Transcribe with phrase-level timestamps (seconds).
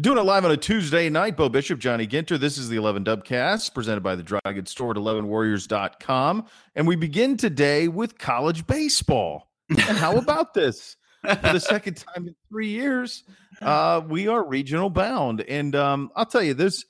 [0.00, 2.36] Doing it live on a Tuesday night, Bo Bishop, Johnny Ginter.
[2.36, 6.46] This is the 11 Dubcast presented by the Dry Goods Store at 11warriors.com.
[6.74, 9.52] And we begin today with college baseball.
[9.68, 10.96] And how about this?
[11.22, 13.22] For the second time in three years,
[13.62, 15.42] uh, we are regional bound.
[15.42, 16.84] And um, I'll tell you, this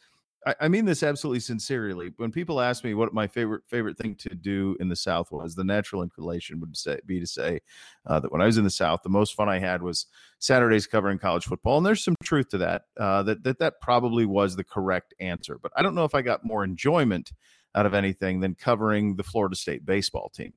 [0.47, 2.13] I, I mean this absolutely sincerely.
[2.17, 5.55] When people ask me what my favorite favorite thing to do in the South was,
[5.55, 7.61] the natural inclination would say be to say
[8.07, 10.07] uh, that when I was in the South, the most fun I had was
[10.39, 12.83] Saturdays covering college football, and there's some truth to that.
[12.99, 16.23] Uh, that that that probably was the correct answer, but I don't know if I
[16.23, 17.33] got more enjoyment
[17.75, 20.53] out of anything than covering the Florida State baseball team.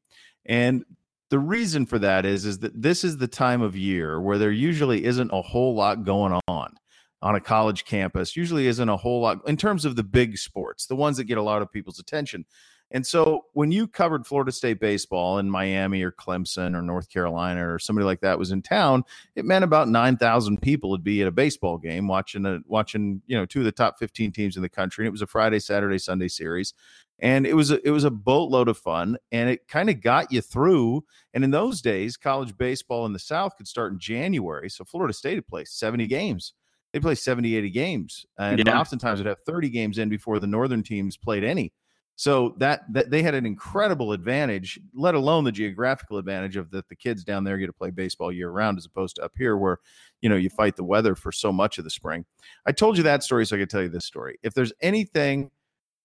[0.46, 0.86] And
[1.30, 4.52] the reason for that is is that this is the time of year where there
[4.52, 6.76] usually isn't a whole lot going on
[7.22, 10.86] on a college campus usually isn't a whole lot in terms of the big sports,
[10.86, 12.46] the ones that get a lot of people's attention.
[12.92, 17.68] And so when you covered Florida State baseball in Miami or Clemson or North Carolina
[17.68, 19.04] or somebody like that was in town,
[19.36, 23.36] it meant about 9,000 people would be at a baseball game watching a watching, you
[23.36, 25.04] know, two of the top 15 teams in the country.
[25.04, 26.74] And it was a Friday, Saturday, Sunday series.
[27.20, 30.32] And it was a, it was a boatload of fun and it kind of got
[30.32, 31.04] you through.
[31.34, 34.70] And in those days, college baseball in the South could start in January.
[34.70, 36.54] So Florida State had played 70 games
[36.98, 38.26] they play 70, 80 games.
[38.40, 38.80] And yeah.
[38.80, 41.72] oftentimes would have 30 games in before the northern teams played any.
[42.16, 46.90] So that, that they had an incredible advantage, let alone the geographical advantage of that
[46.90, 49.56] the kids down there get to play baseball year round as opposed to up here
[49.56, 49.78] where,
[50.22, 52.26] you know, you fight the weather for so much of the spring.
[52.66, 54.40] I told you that story so I could tell you this story.
[54.42, 55.52] If there's anything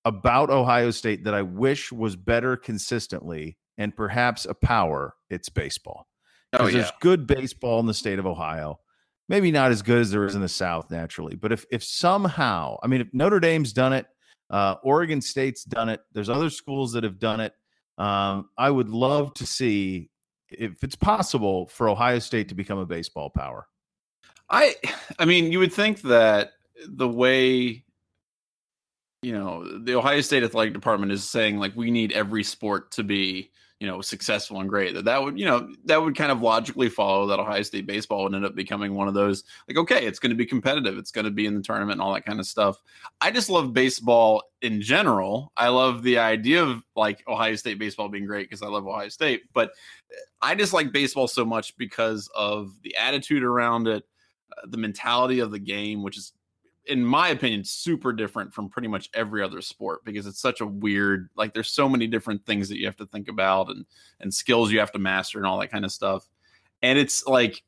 [0.05, 6.09] about Ohio State that I wish was better consistently and perhaps a power, it's baseball.
[6.53, 6.73] Oh, yeah.
[6.73, 8.81] there's good baseball in the state of Ohio
[9.28, 11.37] maybe not as good as there is in the South naturally.
[11.37, 14.06] But if if somehow, I mean, if Notre Dame's done it,
[14.51, 17.55] uh, Oregon State's done it, there's other schools that have done it.
[17.98, 20.11] Um, I would love to see
[20.50, 23.67] if it's possible for Ohio State to become a baseball power.
[24.50, 24.75] I,
[25.19, 26.53] I mean, you would think that
[26.87, 27.84] the way
[29.23, 33.05] you know the Ohio State athletic department is saying like we need every sport to
[33.05, 33.50] be
[33.83, 36.88] you know successful and great that that would you know that would kind of logically
[36.88, 40.20] follow that ohio state baseball would end up becoming one of those like okay it's
[40.20, 42.38] going to be competitive it's going to be in the tournament and all that kind
[42.38, 42.81] of stuff.
[43.21, 45.50] I just love baseball in general.
[45.56, 49.09] I love the idea of like ohio state baseball being great because i love ohio
[49.09, 49.72] state but
[50.41, 54.04] i just like baseball so much because of the attitude around it
[54.53, 56.32] uh, the mentality of the game which is
[56.87, 60.66] in my opinion, super different from pretty much every other sport because it's such a
[60.66, 63.84] weird, like there's so many different things that you have to think about and
[64.20, 66.28] and skills you have to master and all that kind of stuff.
[66.82, 67.62] And it's like,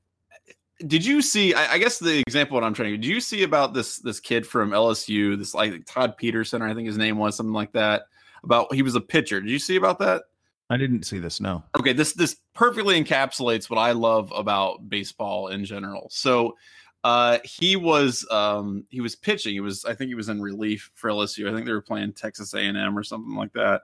[0.86, 1.54] did you see?
[1.54, 2.97] I, I guess the example what I'm trying to.
[2.97, 5.38] Did you see about this this kid from LSU?
[5.38, 8.06] This like Todd Peterson, I think his name was something like that.
[8.42, 9.41] About he was a pitcher.
[9.41, 10.24] Did you see about that?
[10.70, 11.41] I didn't see this.
[11.41, 11.62] No.
[11.78, 16.08] Okay, this this perfectly encapsulates what I love about baseball in general.
[16.10, 16.56] So
[17.04, 19.53] uh, he was um, he was pitching.
[19.53, 21.48] He was I think he was in relief for LSU.
[21.48, 23.82] I think they were playing Texas A and M or something like that.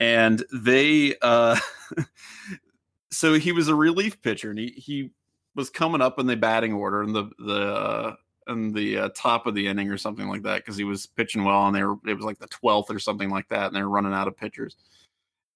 [0.00, 1.58] And they uh,
[3.12, 5.10] so he was a relief pitcher, and he he
[5.54, 8.16] was coming up in the batting order in the the uh,
[8.48, 11.44] in the uh, top of the inning or something like that because he was pitching
[11.44, 13.82] well, and they were it was like the twelfth or something like that, and they
[13.82, 14.76] were running out of pitchers.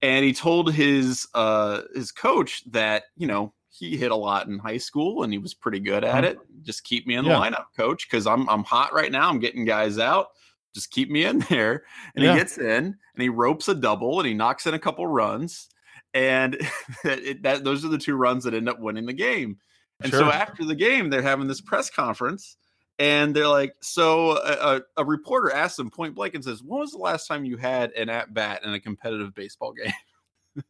[0.01, 4.59] And he told his uh, his coach that you know he hit a lot in
[4.59, 6.25] high school and he was pretty good at mm-hmm.
[6.25, 6.39] it.
[6.61, 7.37] Just keep me in the yeah.
[7.37, 9.29] lineup, coach, because I'm I'm hot right now.
[9.29, 10.27] I'm getting guys out.
[10.73, 11.83] Just keep me in there.
[12.15, 12.33] And yeah.
[12.33, 15.69] he gets in and he ropes a double and he knocks in a couple runs.
[16.13, 16.57] And
[17.03, 19.57] it, that those are the two runs that end up winning the game.
[20.01, 20.21] And sure.
[20.21, 22.57] so after the game, they're having this press conference
[23.01, 26.91] and they're like, so a, a, reporter asks him point blank and says, "When was
[26.91, 29.73] the last time you had an at bat in a competitive baseball
[30.55, 30.63] game?"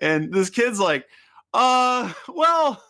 [0.00, 1.06] and this kid's like,
[1.52, 2.82] uh, well,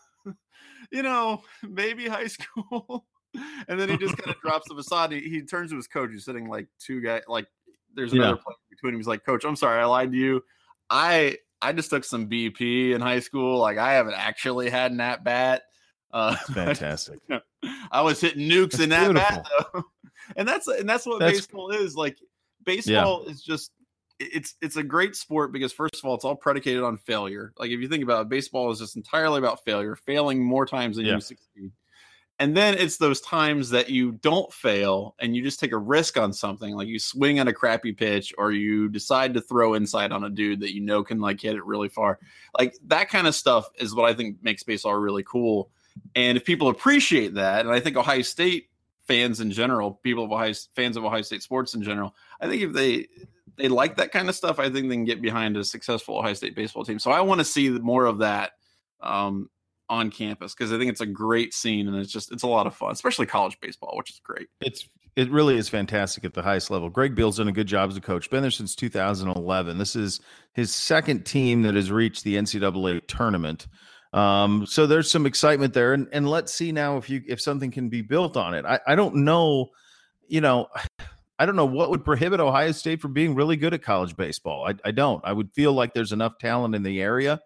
[0.91, 3.07] you know, maybe high school.
[3.69, 5.13] and then he just kind of drops the facade.
[5.13, 7.47] He, he, turns to his coach, who's sitting like two guys, like
[7.95, 8.43] there's another yeah.
[8.43, 9.01] player between him.
[9.01, 10.43] He's like, Coach, I'm sorry, I lied to you.
[10.89, 13.59] I I just took some BP in high school.
[13.59, 15.63] Like I haven't actually had an at bat.
[16.13, 17.21] Uh, fantastic.
[17.93, 19.85] I was hitting nukes that's in that bat though,
[20.37, 21.95] and that's and that's what that's, baseball is.
[21.95, 22.19] Like
[22.65, 23.31] baseball yeah.
[23.31, 23.71] is just
[24.21, 27.53] it's it's a great sport because first of all, it's all predicated on failure.
[27.59, 30.97] Like if you think about it, baseball is just entirely about failure, failing more times
[30.97, 31.15] than yeah.
[31.15, 31.73] you succeed.
[32.39, 36.17] And then it's those times that you don't fail and you just take a risk
[36.17, 40.11] on something, like you swing on a crappy pitch or you decide to throw inside
[40.11, 42.19] on a dude that you know can like hit it really far.
[42.59, 45.71] Like that kind of stuff is what I think makes baseball really cool.
[46.15, 48.71] And if people appreciate that, and I think Ohio State
[49.07, 52.63] fans in general, people of Ohio fans of Ohio State sports in general, I think
[52.63, 53.09] if they
[53.61, 56.35] they like that kind of stuff, I think they can get behind a successful Ohio
[56.35, 56.99] State baseball team.
[56.99, 58.53] So I want to see more of that.
[59.01, 59.49] Um,
[59.91, 62.67] on campus because I think it's a great scene and it's just it's a lot
[62.67, 64.47] of fun, especially college baseball, which is great.
[64.61, 66.89] It's it really is fantastic at the highest level.
[66.89, 68.31] Greg Beal's done a good job as a coach.
[68.31, 69.77] Been there since 2011.
[69.77, 70.21] This is
[70.55, 73.67] his second team that has reached the NCAA tournament.
[74.13, 77.71] Um, so there's some excitement there, and, and let's see now if you if something
[77.71, 78.65] can be built on it.
[78.65, 79.71] I, I don't know,
[80.29, 80.69] you know,
[81.41, 84.69] I don't know what would prohibit Ohio State from being really good at college baseball.
[84.69, 85.25] I, I don't.
[85.25, 87.41] I would feel like there's enough talent in the area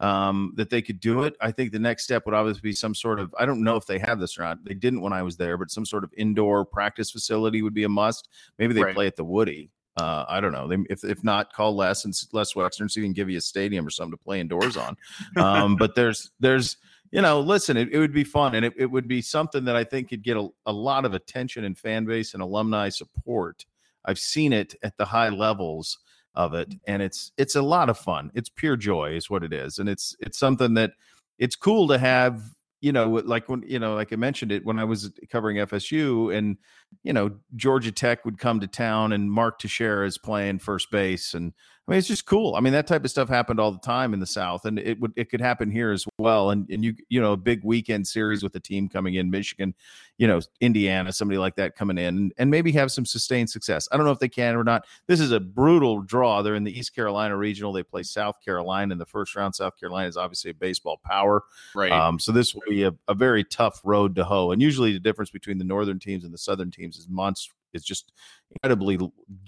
[0.00, 1.36] um, that they could do it.
[1.40, 3.86] I think the next step would obviously be some sort of I don't know if
[3.86, 4.64] they have this or not.
[4.64, 7.84] They didn't when I was there, but some sort of indoor practice facility would be
[7.84, 8.28] a must.
[8.58, 8.94] Maybe they Right.
[8.96, 9.70] play at the Woody.
[9.96, 10.66] Uh, I don't know.
[10.68, 13.40] They, if if not, call Les and Les Wexner so he can give you a
[13.40, 14.96] stadium or something to play indoors on.
[15.36, 16.76] Um, but there's there's
[17.10, 19.76] you know, listen, it, it would be fun and it, it would be something that
[19.76, 23.64] I think could get a, a lot of attention and fan base and alumni support.
[24.04, 25.98] I've seen it at the high levels
[26.34, 26.78] of it mm-hmm.
[26.86, 28.30] and it's it's a lot of fun.
[28.34, 29.78] It's pure joy is what it is.
[29.78, 30.92] And it's it's something that
[31.38, 32.42] it's cool to have,
[32.80, 36.36] you know, like when you know, like I mentioned it when I was covering FSU
[36.36, 36.56] and
[37.02, 41.34] you know, Georgia Tech would come to town and Mark Teixeira is playing first base
[41.34, 41.52] and
[41.86, 42.56] I mean, it's just cool.
[42.56, 44.98] I mean, that type of stuff happened all the time in the South, and it
[45.00, 46.50] would it could happen here as well.
[46.50, 49.72] And and you you know, a big weekend series with the team coming in, Michigan,
[50.18, 53.88] you know, Indiana, somebody like that coming in, and, and maybe have some sustained success.
[53.92, 54.84] I don't know if they can or not.
[55.06, 56.42] This is a brutal draw.
[56.42, 57.72] They're in the East Carolina regional.
[57.72, 59.54] They play South Carolina in the first round.
[59.54, 61.44] South Carolina is obviously a baseball power.
[61.72, 61.92] Right.
[61.92, 64.50] Um, so this will be a, a very tough road to hoe.
[64.50, 67.54] And usually the difference between the northern teams and the southern teams is monster.
[67.76, 68.12] It's just
[68.50, 68.98] incredibly.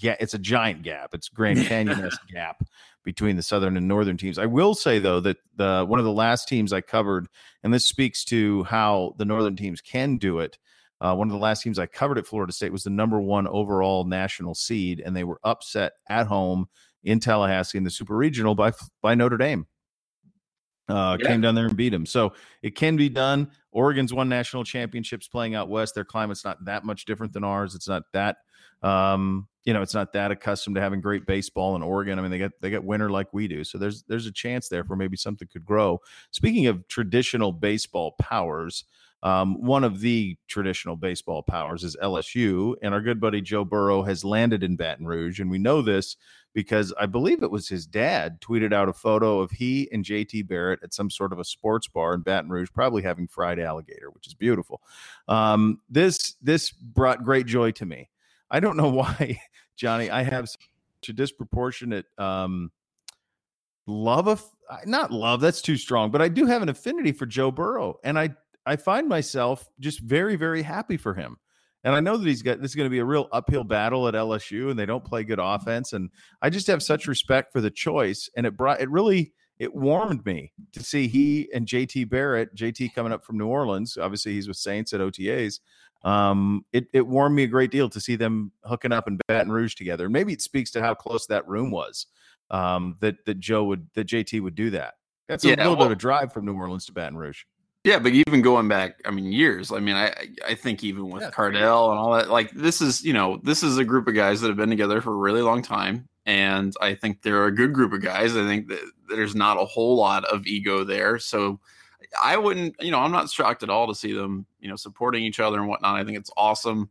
[0.01, 1.11] ga- It's a giant gap.
[1.15, 2.63] It's Grand Canyon gap
[3.05, 4.39] between the southern and northern teams.
[4.39, 7.27] I will say though that the one of the last teams I covered,
[7.63, 10.59] and this speaks to how the northern teams can do it.
[11.01, 13.47] Uh, one of the last teams I covered at Florida State was the number one
[13.47, 16.67] overall national seed, and they were upset at home
[17.05, 19.67] in Tallahassee in the Super Regional by by Notre Dame.
[20.89, 21.29] Uh, Yeah.
[21.29, 22.07] Came down there and beat them.
[22.07, 22.33] So
[22.63, 23.51] it can be done.
[23.73, 25.95] Oregon's won national championships playing out west.
[25.95, 27.75] Their climate's not that much different than ours.
[27.75, 28.39] It's not that
[28.83, 32.19] um, you know, it's not that accustomed to having great baseball in Oregon.
[32.19, 33.65] I mean, they get they get winter like we do.
[33.65, 36.01] So there's there's a chance there for maybe something could grow.
[36.31, 38.85] Speaking of traditional baseball powers,
[39.23, 44.03] um, one of the traditional baseball powers is LSU, and our good buddy Joe Burrow
[44.03, 46.17] has landed in Baton Rouge, and we know this
[46.59, 50.49] because I believe it was his dad tweeted out a photo of he and JT
[50.49, 54.11] Barrett at some sort of a sports bar in Baton Rouge, probably having fried alligator,
[54.11, 54.83] which is beautiful.
[55.29, 58.11] Um, this this brought great joy to me.
[58.51, 59.41] I don't know why,
[59.77, 60.11] Johnny.
[60.11, 62.73] I have such a disproportionate um,
[63.87, 64.45] love of
[64.85, 65.41] not love.
[65.41, 68.31] That's too strong, but I do have an affinity for Joe Burrow, and I
[68.67, 71.37] I find myself just very very happy for him.
[71.85, 74.09] And I know that he's got this is going to be a real uphill battle
[74.09, 75.93] at LSU, and they don't play good offense.
[75.93, 76.11] And
[76.43, 80.25] I just have such respect for the choice, and it brought it really it warmed
[80.25, 83.97] me to see he and JT Barrett, JT coming up from New Orleans.
[83.97, 85.61] Obviously, he's with Saints at OTAs.
[86.05, 89.51] Um, it it warmed me a great deal to see them hooking up in Baton
[89.51, 90.05] Rouge together.
[90.05, 92.07] And maybe it speaks to how close that room was.
[92.51, 94.95] Um, that that Joe would that JT would do that.
[95.29, 97.43] That's a Yeah, little bit of a drive from New Orleans to Baton Rouge.
[97.89, 99.73] Yeah, but even going back, I mean, years.
[99.73, 100.13] I mean, I
[100.47, 101.31] I- think even with Yeah.
[101.31, 104.43] Cardale and all that, like this is you know this is a group of guys
[104.43, 107.73] that have been together for a really long time, and I think they're a good
[107.73, 108.37] group of guys.
[108.37, 111.61] I think that there's not a whole lot of ego there, so
[112.23, 115.25] I wouldn't, you know, I'm not shocked at all to see them, you know, supporting
[115.25, 115.97] each other and whatnot.
[115.99, 116.91] I think it's awesome,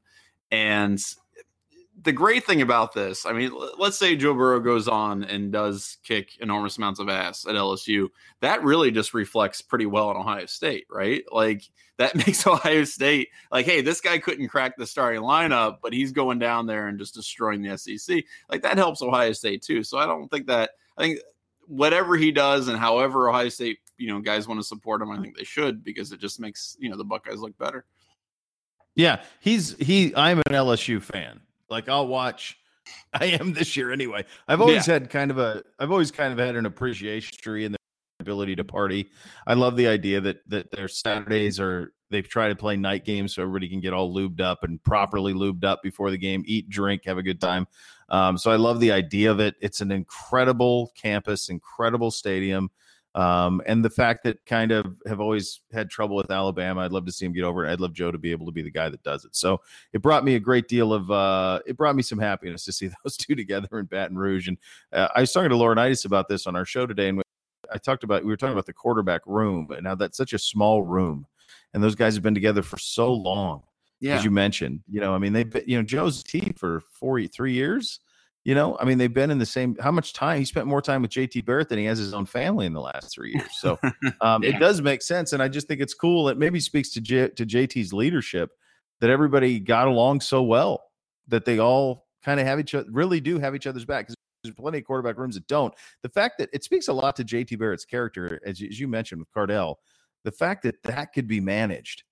[0.52, 1.00] and
[2.04, 5.98] the great thing about this, I mean, let's say Joe Burrow goes on and does
[6.04, 8.10] kick enormous amounts of ass at LSU
[8.42, 11.24] that really just reflects pretty well on Ohio State, right?
[11.32, 11.64] Like
[11.98, 16.12] that makes Ohio State like, hey, this guy couldn't crack the starting lineup, but he's
[16.12, 18.24] going down there and just destroying the SEC.
[18.50, 19.84] Like that helps Ohio State too.
[19.84, 21.20] So I don't think that I think
[21.66, 25.20] whatever he does and however Ohio State, you know, guys want to support him, I
[25.20, 27.86] think they should because it just makes, you know, the Buckeyes look better.
[28.96, 30.14] Yeah, he's he.
[30.16, 31.42] I'm an LSU fan.
[31.70, 32.58] Like I'll watch.
[33.14, 34.26] I am this year anyway.
[34.48, 35.64] I've always had kind of a.
[35.80, 37.78] I've always kind of had an appreciation history in their
[38.22, 39.10] ability to party.
[39.46, 43.36] I love the idea that that their Saturdays are they try to play night games
[43.36, 46.70] so everybody can get all lubed up and properly lubed up before the game, eat,
[46.70, 47.68] drink, have a good time.
[48.10, 49.56] Um, so I love the idea of it.
[49.62, 52.70] It's an incredible campus, incredible stadium.
[53.18, 57.08] Um, and the fact that kind of have always had trouble with Alabama, I'd love
[57.08, 57.72] to see him get over it.
[57.72, 59.36] I'd love Joe to be able to be the guy that does it.
[59.36, 59.60] So
[59.92, 62.92] it brought me a great deal of, uh, it brought me some happiness to see
[63.04, 64.48] those two together in Baton Rouge.
[64.48, 64.58] And
[64.94, 67.24] uh, I was talking to Laurinaitis about this on our show today, and
[67.74, 70.40] I talked about we were talking about the quarterback room, but now that's such a
[70.40, 71.26] small room,
[71.74, 73.64] and those guys have been together for so long,
[74.00, 74.16] Yeah.
[74.18, 74.82] as you mentioned.
[74.88, 78.00] You know, I mean, they've been, you know Joe's T for four, three years.
[78.48, 79.76] You know, I mean, they've been in the same.
[79.82, 82.26] How much time he spent more time with JT Barrett than he has his own
[82.26, 83.50] family in the last three years.
[83.60, 83.78] So
[84.22, 84.56] um, yeah.
[84.56, 86.30] it does make sense, and I just think it's cool.
[86.30, 88.52] It maybe speaks to J, to JT's leadership
[89.02, 90.82] that everybody got along so well
[91.28, 94.06] that they all kind of have each other, really do have each other's back.
[94.06, 95.74] Because there's plenty of quarterback rooms that don't.
[96.02, 99.20] The fact that it speaks a lot to JT Barrett's character, as, as you mentioned
[99.20, 99.76] with Cardale,
[100.24, 102.04] the fact that that could be managed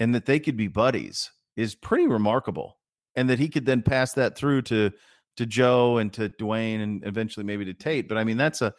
[0.00, 2.76] and that they could be buddies is pretty remarkable.
[3.14, 4.90] And that he could then pass that through to
[5.36, 8.08] to Joe and to Dwayne and eventually maybe to Tate.
[8.08, 8.72] But I mean, that's a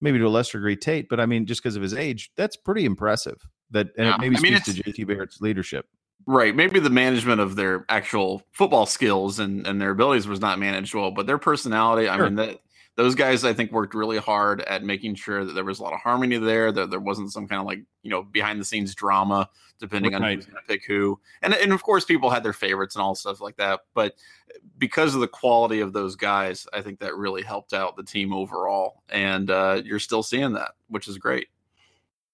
[0.00, 1.08] maybe to a lesser degree Tate.
[1.08, 3.36] But I mean, just because of his age, that's pretty impressive.
[3.70, 4.14] That and yeah.
[4.14, 5.86] it maybe I mean, speaks to JT Barrett's leadership.
[6.26, 6.54] Right.
[6.54, 10.94] Maybe the management of their actual football skills and, and their abilities was not managed
[10.94, 12.12] well, but their personality, sure.
[12.12, 12.60] I mean, that
[12.98, 15.92] those guys I think worked really hard at making sure that there was a lot
[15.92, 18.92] of harmony there, that there wasn't some kind of like, you know, behind the scenes
[18.92, 20.22] drama depending right.
[20.22, 21.16] on who's gonna pick who.
[21.40, 23.82] And and of course people had their favorites and all stuff like that.
[23.94, 24.14] But
[24.78, 28.32] because of the quality of those guys, I think that really helped out the team
[28.32, 29.04] overall.
[29.10, 31.46] And uh, you're still seeing that, which is great.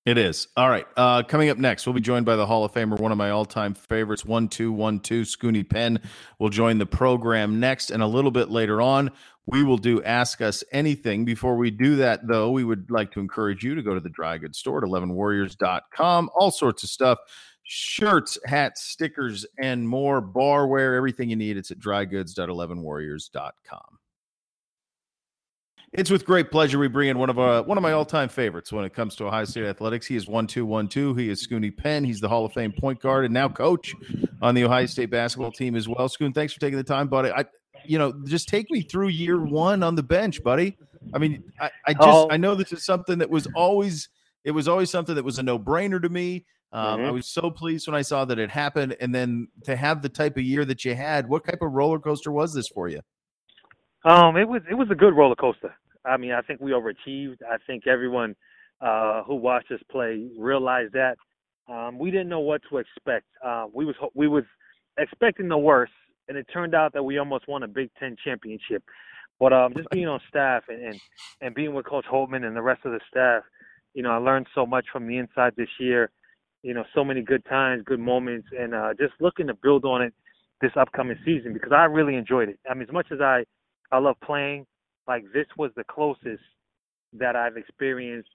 [0.07, 0.49] It is.
[0.55, 0.87] All right.
[0.99, 3.31] Uh, coming up next, we'll be joined by the Hall of Famer, one of my
[3.31, 5.99] all time favorites, 1212, Scoonie Penn
[6.39, 7.91] will join the program next.
[7.91, 9.11] And a little bit later on,
[9.47, 11.25] we will do Ask Us Anything.
[11.25, 14.09] Before we do that, though, we would like to encourage you to go to the
[14.09, 16.31] dry goods store at 11warriors.com.
[16.35, 17.19] All sorts of stuff
[17.65, 21.57] shirts, hats, stickers, and more, barware, everything you need.
[21.57, 23.99] It's at drygoods.11warriors.com.
[25.93, 28.05] It's with great pleasure we bring in one of our, uh, one of my all
[28.05, 30.07] time favorites when it comes to Ohio State athletics.
[30.07, 31.15] He is one two one two.
[31.15, 32.03] He is Scoonie Penn.
[32.03, 33.95] He's the Hall of Fame point guard and now coach
[34.43, 36.09] on the Ohio State basketball team as well.
[36.09, 37.31] Scoon, thanks for taking the time, buddy.
[37.31, 37.45] I,
[37.87, 40.77] you know, just take me through year one on the bench, buddy.
[41.13, 42.29] I mean, I, I just oh.
[42.31, 44.09] I know this is something that was always
[44.45, 46.45] it was always something that was a no brainer to me.
[46.73, 47.07] Um, mm-hmm.
[47.07, 50.09] I was so pleased when I saw that it happened, and then to have the
[50.09, 51.29] type of year that you had.
[51.29, 53.01] What type of roller coaster was this for you?
[54.05, 55.75] Um, it was it was a good roller coaster.
[56.05, 57.39] I mean, I think we overachieved.
[57.49, 58.35] I think everyone
[58.81, 61.17] uh, who watched us play realized that.
[61.67, 63.27] Um, we didn't know what to expect.
[63.43, 64.45] Uh, we was we was
[64.99, 65.93] expecting the worst,
[66.29, 68.83] and it turned out that we almost won a Big Ten championship.
[69.41, 71.01] But um, just being on staff and, and
[71.41, 73.43] and being with Coach Holtmann and the rest of the staff,
[73.95, 76.11] you know, I learned so much from the inside this year.
[76.63, 80.03] You know, so many good times, good moments, and uh, just looking to build on
[80.03, 80.15] it
[80.61, 82.59] this upcoming season because I really enjoyed it.
[82.71, 83.45] I mean, as much as I
[83.93, 84.67] I love playing,
[85.07, 86.43] like this was the closest
[87.13, 88.31] that I've experienced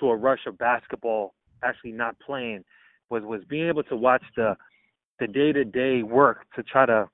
[0.00, 2.64] to a rush of basketball actually not playing
[3.10, 4.56] was was being able to watch the
[5.18, 7.08] the day to day work to try to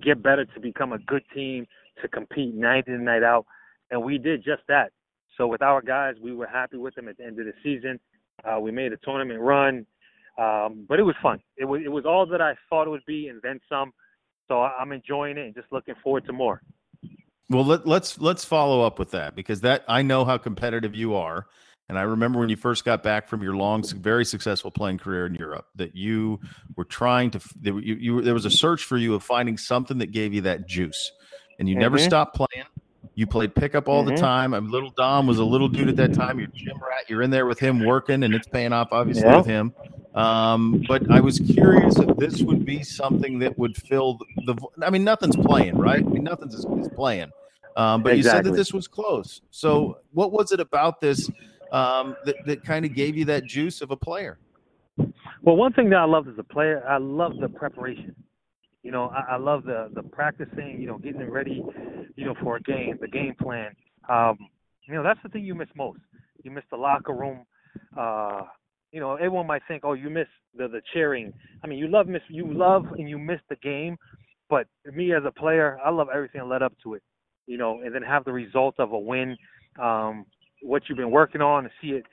[0.00, 1.66] get better to become a good team
[2.00, 3.46] to compete night in night out.
[3.90, 4.92] And we did just that.
[5.36, 8.00] So with our guys we were happy with them at the end of the season.
[8.44, 9.86] Uh, we made a tournament run.
[10.38, 11.40] Um, but it was fun.
[11.56, 13.92] It was it was all that I thought it would be and then some.
[14.48, 16.62] So I'm enjoying it and just looking forward to more.
[17.50, 21.14] Well, let, let's let's follow up with that because that I know how competitive you
[21.14, 21.46] are,
[21.92, 25.26] and I remember when you first got back from your long, very successful playing career
[25.26, 26.40] in Europe that you
[26.74, 27.40] were trying to.
[27.60, 30.66] You, you there was a search for you of finding something that gave you that
[30.66, 31.12] juice,
[31.58, 31.82] and you mm-hmm.
[31.82, 32.64] never stopped playing.
[33.14, 34.14] You played pickup all mm-hmm.
[34.14, 34.54] the time.
[34.54, 36.38] I mean, little Dom was a little dude at that time.
[36.38, 37.10] You're gym rat.
[37.10, 39.36] You're in there with him working, and it's paying off obviously yeah.
[39.36, 39.74] with him.
[40.14, 44.56] Um, but I was curious if this would be something that would fill the.
[44.82, 46.00] I mean, nothing's playing, right?
[46.00, 47.32] I mean, nothing's is, is playing.
[47.76, 48.16] Um, but exactly.
[48.16, 49.42] you said that this was close.
[49.50, 51.30] So, what was it about this
[51.72, 54.38] um, that, that kind of gave you that juice of a player?
[55.42, 58.14] Well, one thing that I loved as a player, I love the preparation.
[58.82, 60.80] You know, I, I love the the practicing.
[60.80, 61.62] You know, getting ready.
[62.16, 63.70] You know, for a game, the game plan.
[64.08, 64.36] Um,
[64.86, 66.00] you know, that's the thing you miss most.
[66.42, 67.46] You miss the locker room.
[67.96, 68.42] Uh,
[68.90, 71.32] you know, everyone might think, oh, you miss the the cheering.
[71.64, 73.96] I mean, you love miss you love and you miss the game,
[74.50, 77.02] but me as a player, I love everything that led up to it
[77.46, 79.36] you know, and then have the result of a win,
[79.80, 80.26] um,
[80.62, 82.04] what you've been working on, and see it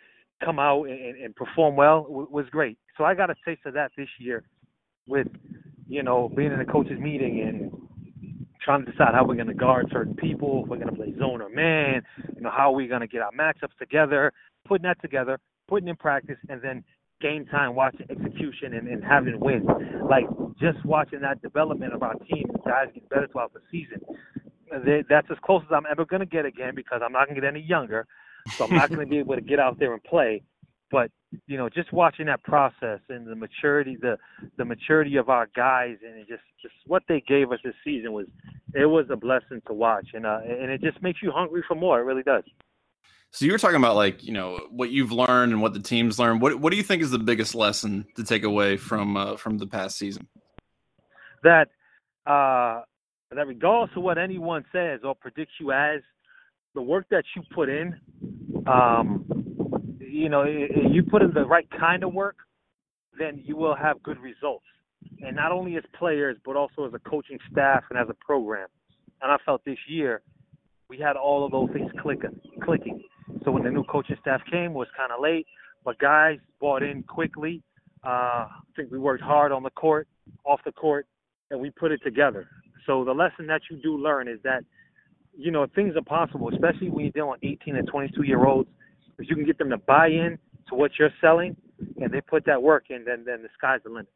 [0.44, 2.78] come out and, and perform well was great.
[2.98, 4.44] So I got a taste of that this year
[5.08, 5.28] with,
[5.88, 7.72] you know, being in a coaches meeting and
[8.64, 11.14] trying to decide how we're going to guard certain people, if we're going to play
[11.18, 12.02] zone or man,
[12.36, 14.32] you know, how are we going to get our matchups together,
[14.68, 16.84] putting that together, putting in practice, and then
[17.22, 19.68] game time watching execution and, and having wins.
[20.10, 20.26] Like
[20.60, 24.00] just watching that development of our team, guys get better throughout the season
[25.10, 27.42] that's as close as I'm ever going to get again because I'm not going to
[27.42, 28.06] get any younger.
[28.52, 30.42] So I'm not going to be able to get out there and play.
[30.92, 31.12] But
[31.46, 34.18] you know, just watching that process and the maturity, the
[34.58, 38.26] the maturity of our guys, and just just what they gave us this season was,
[38.74, 41.76] it was a blessing to watch, and uh, and it just makes you hungry for
[41.76, 42.00] more.
[42.00, 42.44] It really does.
[43.32, 46.18] So you were talking about like you know what you've learned and what the teams
[46.18, 46.42] learned.
[46.42, 49.60] What what do you think is the biggest lesson to take away from uh, from
[49.60, 50.28] the past season?
[51.44, 51.68] That
[52.26, 52.82] uh,
[53.32, 56.02] that regardless of what anyone says or predicts you as,
[56.80, 57.94] the work that you put in,
[58.66, 59.26] um,
[60.00, 62.38] you know, you put in the right kind of work,
[63.18, 64.64] then you will have good results.
[65.20, 68.70] And not only as players, but also as a coaching staff and as a program.
[69.22, 70.22] And I felt this year
[70.88, 73.04] we had all of those things clicking, clicking.
[73.44, 75.48] So when the new coaching staff came, was kind of late,
[75.84, 77.62] but guys bought in quickly.
[78.06, 80.08] Uh, I think we worked hard on the court,
[80.46, 81.08] off the court,
[81.52, 82.48] and we put it together.
[82.86, 84.64] So the lesson that you do learn is that,
[85.40, 88.70] you know, things are possible, especially when you're dealing with 18 and 22 year olds.
[89.18, 90.38] If you can get them to buy in
[90.70, 91.56] to what you're selling,
[92.02, 94.08] and they put that work in, then then the sky's the limit.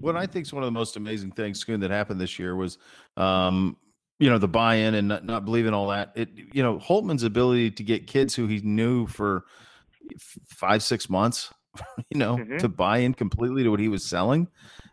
[0.00, 2.56] What I think is one of the most amazing things, Schoon, that happened this year
[2.56, 2.78] was,
[3.16, 3.76] um,
[4.18, 6.12] you know, the buy-in and not, not believing all that.
[6.14, 9.44] It, you know, Holtmann's ability to get kids who he knew for
[10.46, 11.52] five, six months,
[12.10, 12.56] you know, mm-hmm.
[12.56, 14.48] to buy in completely to what he was selling,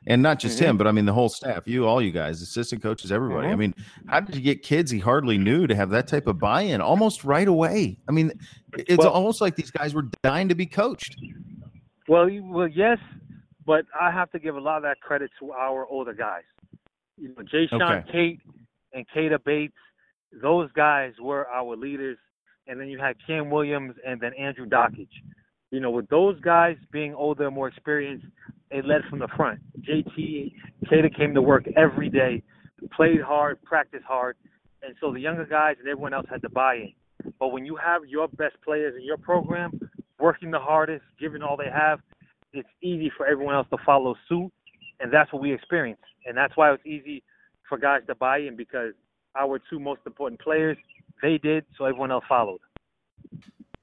[0.07, 0.71] and not just mm-hmm.
[0.71, 3.47] him, but I mean the whole staff, you, all you guys, assistant coaches, everybody.
[3.47, 3.53] Mm-hmm.
[3.53, 3.75] I mean,
[4.07, 7.23] how did you get kids he hardly knew to have that type of buy-in almost
[7.23, 7.97] right away?
[8.07, 8.31] I mean,
[8.73, 11.15] it's well, almost like these guys were dying to be coached.
[12.07, 12.97] Well, well, yes,
[13.65, 16.43] but I have to give a lot of that credit to our older guys.
[17.17, 18.11] You know, Jae'Sean okay.
[18.11, 18.39] Tate
[18.93, 19.73] and Keita Bates,
[20.41, 22.17] those guys were our leaders.
[22.65, 25.09] And then you had Cam Williams and then Andrew Dakich.
[25.73, 28.27] You know, with those guys being older, more experienced,
[28.69, 29.59] they led from the front.
[29.81, 30.53] JT,
[30.85, 32.43] Keita came to work every day,
[32.95, 34.37] played hard, practiced hard.
[34.83, 36.93] And so the younger guys and everyone else had to buy in.
[37.39, 39.71] But when you have your best players in your program
[40.19, 42.01] working the hardest, giving all they have,
[42.53, 44.51] it's easy for everyone else to follow suit,
[44.99, 46.03] and that's what we experienced.
[46.27, 47.23] And that's why it was easy
[47.67, 48.93] for guys to buy in because
[49.35, 50.77] our two most important players,
[51.23, 52.59] they did, so everyone else followed.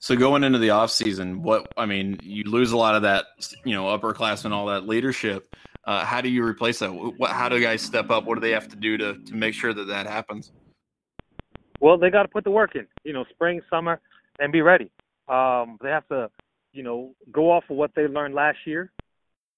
[0.00, 3.26] So going into the off season, what I mean, you lose a lot of that,
[3.64, 5.54] you know, upperclassmen, all that leadership.
[5.85, 6.92] Uh, how do you replace that?
[6.92, 8.25] What, how do guys step up?
[8.25, 10.52] What do they have to do to to make sure that that happens?
[11.80, 12.87] Well, they got to put the work in.
[13.04, 14.00] You know, spring, summer,
[14.38, 14.90] and be ready.
[15.28, 16.30] Um, they have to
[16.73, 18.92] you know, go off of what they learned last year,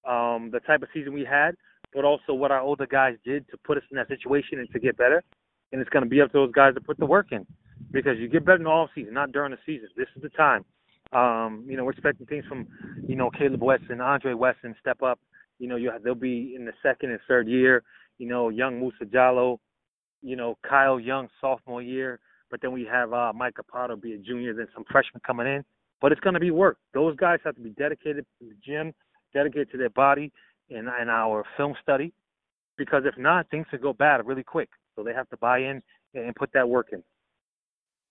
[0.07, 1.55] um, the type of season we had,
[1.93, 4.79] but also what our older guys did to put us in that situation and to
[4.79, 5.23] get better.
[5.71, 7.45] And it's going to be up to those guys to put the work in
[7.93, 9.87] because you get better in the off season, not during the season.
[9.95, 10.65] This is the time.
[11.13, 12.67] Um, you know, we're expecting things from,
[13.07, 15.19] you know, Kaleb Wesson, Andre Wesson step up.
[15.59, 17.83] You know, you have, they'll be in the second and third year.
[18.17, 19.59] You know, young Musa Jallow,
[20.21, 22.19] you know, Kyle Young sophomore year.
[22.49, 25.63] But then we have uh, Micah Potter be a junior, then some freshmen coming in
[26.03, 26.77] but it's going to be work.
[26.93, 28.93] Those guys have to be dedicated to the gym,
[29.33, 30.33] dedicated to their body,
[30.69, 32.11] and, and our film study,
[32.77, 34.67] because if not, things could go bad really quick.
[34.97, 35.81] So they have to buy in
[36.13, 37.01] and put that work in.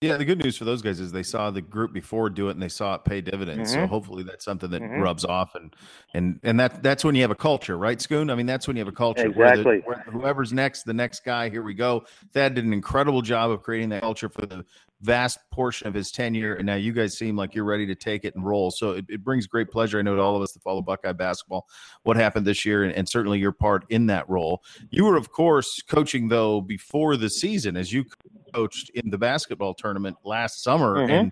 [0.03, 2.51] Yeah, the good news for those guys is they saw the group before do it
[2.51, 3.71] and they saw it pay dividends.
[3.71, 3.83] Mm-hmm.
[3.83, 4.99] So hopefully that's something that mm-hmm.
[4.99, 5.73] rubs off and
[6.13, 8.29] and and that that's when you have a culture, right, Schoon?
[8.29, 9.79] I mean, that's when you have a culture exactly.
[9.79, 12.03] Where, the, where whoever's next, the next guy, here we go.
[12.33, 14.65] Thad did an incredible job of creating that culture for the
[15.03, 16.55] vast portion of his tenure.
[16.55, 18.71] And now you guys seem like you're ready to take it and roll.
[18.71, 19.99] So it, it brings great pleasure.
[19.99, 21.67] I know to all of us to follow Buckeye basketball,
[22.03, 24.63] what happened this year, and, and, certainly your part in that role.
[24.89, 28.05] You were, of course, coaching though before the season as you
[28.55, 30.95] coached in the basketball tournament last summer.
[30.95, 31.11] Mm-hmm.
[31.11, 31.31] And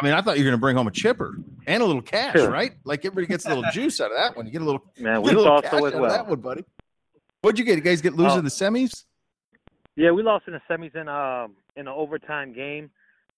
[0.00, 2.02] I mean, I thought you were going to bring home a chipper and a little
[2.02, 2.50] cash, sure.
[2.50, 2.72] right?
[2.84, 4.46] Like everybody gets a little juice out of that one.
[4.46, 6.10] You get a little, man, we thought so as well.
[6.10, 6.64] That one, buddy.
[7.42, 7.76] What'd you get?
[7.76, 8.40] You guys get lose oh.
[8.40, 9.04] the semis?
[9.96, 12.90] Yeah, we lost in the semis in um in an overtime game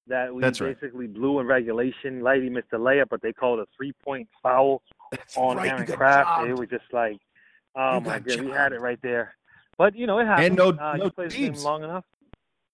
[0.08, 1.14] that we That's basically right.
[1.14, 2.22] blew in regulation.
[2.22, 5.70] Lady missed the layup, but they called a three point foul That's on right.
[5.70, 6.48] Aaron Craft.
[6.48, 7.18] It was just like,
[7.76, 9.34] oh my god, we had it right there.
[9.76, 10.46] But you know, it happened.
[10.46, 12.04] And no, uh, no you played game long enough.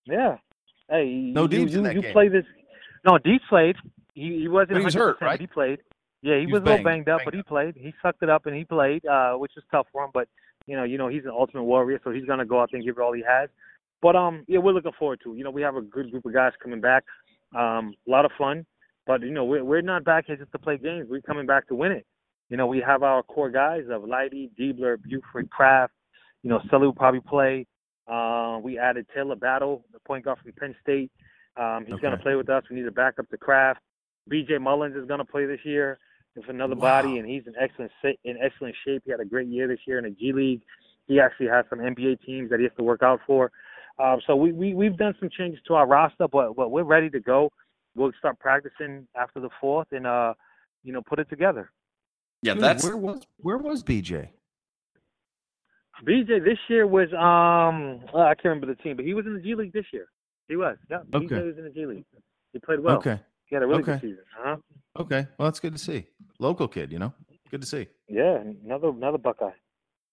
[0.06, 0.38] Yeah.
[0.88, 2.12] Hey, no you, you, you, game.
[2.12, 2.44] play this.
[3.06, 3.76] No, Deep played.
[4.14, 4.70] He he wasn't.
[4.70, 5.40] But he was hurt, right?
[5.40, 5.80] He played.
[6.22, 7.74] Yeah, he, he was, was, a little banged up, banged but he played.
[7.76, 10.10] He sucked it up and he played, uh, which was tough for him.
[10.14, 10.28] But
[10.66, 12.86] you know, you know, he's an ultimate warrior, so he's gonna go out there and
[12.86, 13.50] give it all he has.
[14.04, 15.34] But um, yeah, we're looking forward to.
[15.34, 17.04] You know, we have a good group of guys coming back.
[17.56, 18.66] Um, a lot of fun,
[19.06, 21.06] but you know, we're we're not back here just to play games.
[21.08, 22.04] We're coming back to win it.
[22.50, 25.94] You know, we have our core guys of Lighty, Diebler, Buford, Craft.
[26.42, 27.66] You know, Sully will probably play.
[28.06, 31.10] Uh, we added Talor Battle, the point guard from Penn State.
[31.56, 32.02] Um, he's okay.
[32.02, 32.62] going to play with us.
[32.68, 33.80] We need to back up the craft.
[34.28, 34.58] B.J.
[34.58, 35.98] Mullens is going to play this year
[36.36, 37.00] with another wow.
[37.00, 37.90] body, and he's in excellent
[38.24, 39.00] in excellent shape.
[39.06, 40.60] He had a great year this year in the G League.
[41.06, 43.50] He actually has some NBA teams that he has to work out for.
[44.02, 47.10] Um, so we, we we've done some changes to our roster, but but we're ready
[47.10, 47.50] to go.
[47.94, 50.34] We'll start practicing after the fourth, and uh,
[50.82, 51.70] you know, put it together.
[52.42, 54.28] Yeah, that's where was where was BJ?
[56.04, 59.34] BJ this year was um well, I can't remember the team, but he was in
[59.34, 60.06] the G League this year.
[60.48, 60.76] He was.
[60.90, 61.26] Yeah, okay.
[61.26, 62.04] BJ was in the G League.
[62.52, 62.96] He played well.
[62.96, 63.20] Okay.
[63.46, 63.92] He had a really okay.
[63.92, 64.24] good season.
[64.36, 64.56] huh
[64.98, 65.26] Okay.
[65.38, 66.06] Well, that's good to see.
[66.38, 67.12] Local kid, you know.
[67.50, 67.86] Good to see.
[68.08, 69.50] Yeah, another another Buckeye.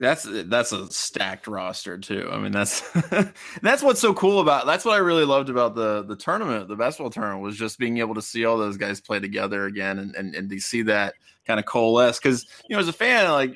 [0.01, 2.27] That's that's a stacked roster too.
[2.31, 2.81] I mean, that's
[3.61, 4.65] that's what's so cool about.
[4.65, 7.99] That's what I really loved about the the tournament, the basketball tournament, was just being
[7.99, 11.13] able to see all those guys play together again, and and, and to see that
[11.45, 12.17] kind of coalesce.
[12.17, 13.53] Because you know, as a fan, like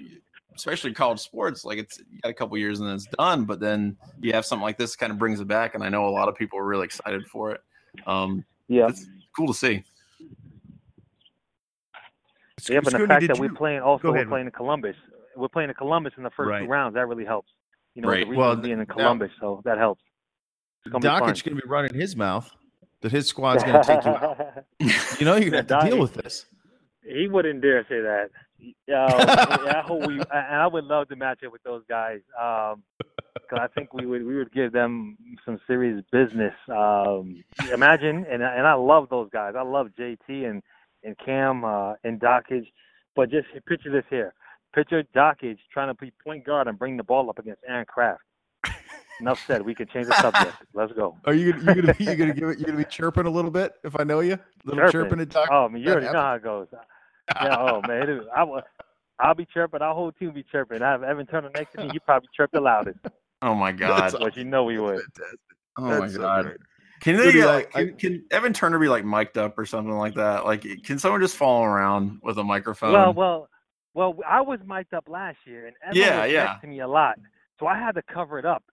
[0.55, 3.45] especially college sports, like it's got a couple years and then it's done.
[3.45, 6.08] But then you have something like this, kind of brings it back, and I know
[6.08, 7.62] a lot of people are really excited for it.
[8.05, 9.84] Um, yeah, it's cool to see.
[12.69, 14.95] Yeah, but the fact that we're playing also we're playing in Columbus
[15.36, 16.63] we're playing in Columbus in the first right.
[16.63, 16.95] two rounds.
[16.95, 17.50] That really helps.
[17.93, 18.30] You know, right.
[18.30, 20.02] the well, being in Columbus, now, so that helps.
[20.88, 22.52] Dakich going to be running his mouth
[23.02, 24.65] that his squad's going to take you out.
[25.19, 26.45] you know, you're going to have to deal with this.
[27.04, 28.30] He wouldn't dare say that.
[28.91, 32.19] Uh, I hope we, and I would love to match it with those guys.
[32.39, 32.84] Um,
[33.34, 36.54] because I think we would we would give them some serious business.
[36.69, 39.54] Um, imagine, and and I love those guys.
[39.58, 40.63] I love JT and
[41.04, 42.67] and Cam uh, and Dakich,
[43.15, 44.34] but just picture this here:
[44.75, 48.21] Pitcher Dakich trying to be point guard and bring the ball up against Aaron Craft.
[49.21, 49.61] Enough said.
[49.61, 50.53] We can change the subject.
[50.73, 51.17] Let's go.
[51.23, 52.59] Are you gonna you gonna you gonna give it?
[52.59, 54.33] You gonna be chirping a little bit if I know you?
[54.33, 55.49] A little chirping, chirping and talking.
[55.53, 56.67] Oh, I mean, you already know how it goes.
[56.73, 57.57] yeah.
[57.57, 58.61] Oh man, it, I will.
[59.17, 59.81] I'll be chirping.
[59.81, 60.81] Our whole team will be chirping.
[60.81, 61.89] I have Evan Turner next to me.
[61.93, 62.99] He probably chirped the loudest.
[63.41, 64.13] Oh my god!
[64.19, 64.99] But you know we would.
[65.77, 66.45] Oh That's my god!
[66.45, 66.53] So
[66.99, 70.15] can they uh, like, can, can, Evan Turner be like mic'd up or something like
[70.15, 70.43] that?
[70.43, 72.93] Like, can someone just follow around with a microphone?
[72.93, 73.49] Well, well,
[73.95, 76.43] well, I was mic'd up last year, and Evan yeah, was yeah.
[76.43, 77.17] next to me a lot,
[77.60, 78.63] so I had to cover it up,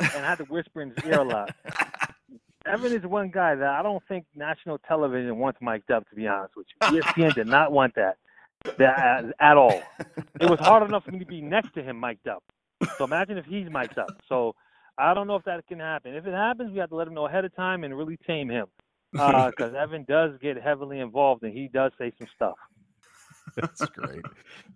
[0.00, 1.54] and I had to whisper in his ear a lot.
[2.66, 6.08] Evan is one guy that I don't think national television wants mic'd up.
[6.08, 8.16] To be honest with you, ESPN did not want that,
[8.78, 9.80] that at all.
[10.40, 12.42] It was hard enough for me to be next to him mic'd up.
[12.98, 14.20] So imagine if he's mic'd up.
[14.28, 14.54] So
[14.98, 16.14] I don't know if that can happen.
[16.14, 18.48] If it happens, we have to let him know ahead of time and really tame
[18.48, 18.66] him,
[19.12, 22.56] because uh, Evan does get heavily involved and he does say some stuff.
[23.56, 24.24] That's great.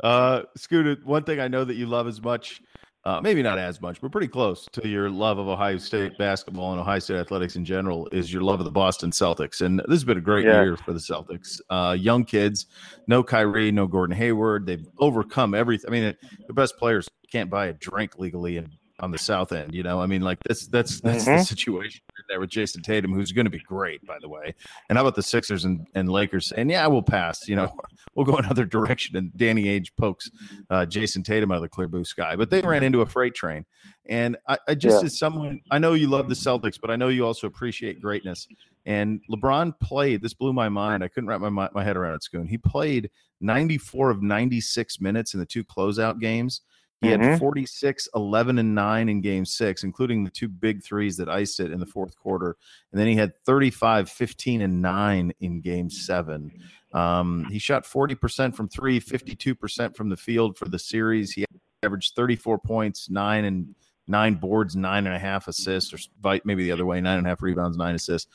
[0.03, 2.63] Uh, Scooter, one thing I know that you love as much,
[3.05, 6.73] uh, maybe not as much, but pretty close to your love of Ohio State basketball
[6.73, 9.61] and Ohio State athletics in general, is your love of the Boston Celtics.
[9.61, 10.63] And this has been a great yeah.
[10.63, 11.61] year for the Celtics.
[11.71, 12.67] Uh, young kids,
[13.07, 14.67] no Kyrie, no Gordon Hayward.
[14.67, 15.89] They've overcome everything.
[15.89, 16.15] I mean,
[16.47, 19.75] the best players can't buy a drink legally in on the south end.
[19.75, 21.39] You know, I mean, like that's that's that's mm-hmm.
[21.39, 24.55] the situation there with Jayson Tatum, who's going to be great, by the way.
[24.89, 26.53] And how about the Sixers and, and Lakers?
[26.53, 27.49] And yeah, we'll pass.
[27.49, 27.75] You know,
[28.15, 29.17] we'll go another direction.
[29.17, 30.31] And Danny Ainge pokes
[30.71, 33.35] uh, Jayson Tatum out of the clear blue sky, but they ran into a freight
[33.35, 33.65] train.
[34.07, 35.07] And I, I just, yeah.
[35.07, 38.49] as someone, I know you love the Celtics, but I know you also appreciate greatness.
[38.87, 40.23] And LeBron played.
[40.23, 41.05] This blew my mind.
[41.05, 42.23] I couldn't wrap my my head around it.
[42.23, 42.49] Schoon.
[42.49, 43.11] He played
[43.41, 46.63] 94 of 96 minutes in the two closeout games
[47.01, 47.23] he mm-hmm.
[47.23, 51.61] had 46, 11, and 9 in game six, including the two big threes that iced
[51.61, 52.57] it in the fourth quarter.
[52.91, 56.51] And then he had 35, 15, and 9 in game seven.
[56.93, 61.33] Um, he shot 40% from three, 52% from the field for the series.
[61.33, 61.45] He
[61.85, 63.75] averaged 34 points, nine and
[64.09, 65.99] nine boards, nine and a half assists, or
[66.45, 68.29] maybe the other way, nine and a half rebounds, nine assists.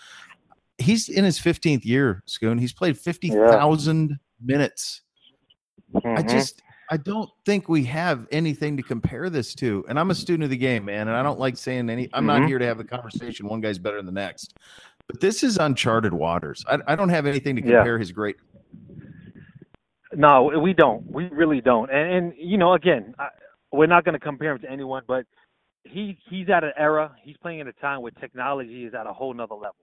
[0.77, 2.59] He's in his 15th year, Schoon.
[2.59, 4.15] He's played 50,000 yeah.
[4.41, 5.01] minutes.
[5.93, 6.17] Mm-hmm.
[6.17, 6.61] I just
[6.93, 9.83] I don't think we have anything to compare this to.
[9.89, 11.07] And I'm a student of the game, man.
[11.07, 12.41] And I don't like saying any, I'm mm-hmm.
[12.41, 13.47] not here to have the conversation.
[13.47, 14.59] One guy's better than the next.
[15.07, 16.63] But this is uncharted waters.
[16.67, 17.99] I, I don't have anything to compare yeah.
[17.99, 18.35] his great.
[20.13, 21.03] No, we don't.
[21.11, 21.89] We really don't.
[21.89, 23.29] And, and you know, again, I,
[23.71, 25.25] we're not going to compare him to anyone, but
[25.85, 27.15] he he's at an era.
[27.23, 29.77] He's playing at a time where technology is at a whole nother level.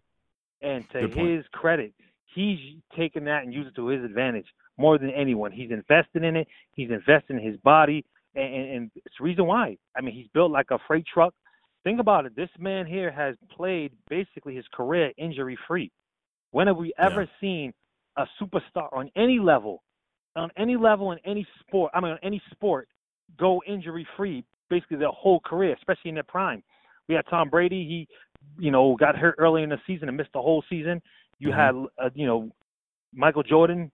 [0.63, 1.93] And to his credit,
[2.33, 2.61] he's
[2.97, 4.47] taken that and used it to his advantage
[4.81, 5.53] more than anyone.
[5.53, 6.49] He's invested in it.
[6.73, 9.77] He's invested in his body, and, and, and it's the reason why.
[9.97, 11.35] I mean, he's built like a freight truck.
[11.85, 12.35] Think about it.
[12.37, 15.91] This man here has played basically his career injury free.
[16.51, 17.29] When have we ever yeah.
[17.41, 17.73] seen
[18.17, 19.83] a superstar on any level,
[20.37, 21.93] on any level in any sport?
[21.95, 22.89] I mean, on any sport,
[23.39, 26.63] go injury free basically their whole career, especially in their prime.
[27.09, 27.85] We had Tom Brady.
[27.85, 28.09] He,
[28.63, 31.03] you know, got hurt early in the season and missed the whole season.
[31.39, 31.79] You mm-hmm.
[31.99, 32.51] had, uh, you know,
[33.13, 33.91] Michael Jordan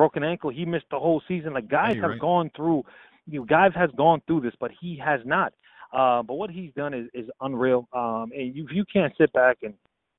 [0.00, 0.48] broken ankle.
[0.48, 1.52] He missed the whole season.
[1.52, 2.18] Like guys have right.
[2.18, 2.84] gone through,
[3.26, 5.52] you know, guys has gone through this, but he has not.
[5.92, 7.86] Uh, but what he's done is is unreal.
[7.92, 9.74] Um, and you you can't sit back and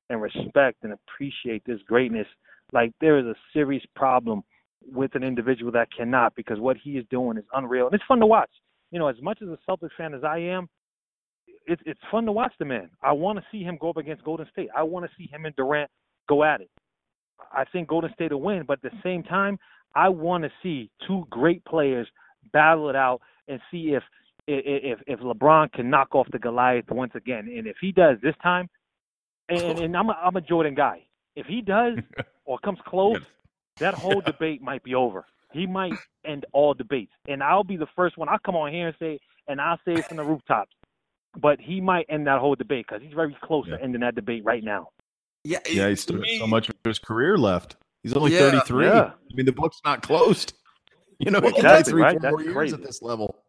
[0.08, 2.28] and respect and appreciate this greatness.
[2.72, 4.44] Like there is a serious problem
[4.86, 8.20] with an individual that cannot because what he is doing is unreal and it's fun
[8.20, 8.50] to watch.
[8.92, 10.68] You know, as much as a Celtics fan as I am,
[11.66, 12.88] it's it's fun to watch the man.
[13.02, 14.68] I want to see him go up against Golden State.
[14.76, 15.90] I want to see him and Durant
[16.28, 16.70] go at it.
[17.52, 19.58] I think Golden State will win, but at the same time,
[19.94, 22.08] I want to see two great players
[22.52, 24.02] battle it out and see if
[24.48, 27.48] if if LeBron can knock off the Goliath once again.
[27.56, 28.68] And if he does this time,
[29.48, 31.04] and, and I'm a, I'm a Jordan guy.
[31.36, 31.98] If he does
[32.44, 33.20] or comes close,
[33.80, 35.24] that whole debate might be over.
[35.52, 38.28] He might end all debates, and I'll be the first one.
[38.28, 40.72] I'll come on here and say, and I'll say it from the rooftops.
[41.40, 43.76] But he might end that whole debate because he's very close Yeah.
[43.76, 44.88] to ending that debate right now.
[45.44, 47.76] Yeah, Yeah, he's still got so much of his career left.
[48.02, 48.50] He's only Yeah.
[48.50, 48.86] 33.
[48.86, 49.00] Yeah.
[49.00, 50.54] I mean, the book's not closed.
[51.18, 52.12] You know, Well, he can play exactly, three, right?
[52.14, 52.74] four That's more years crazy.
[52.74, 53.44] at this level.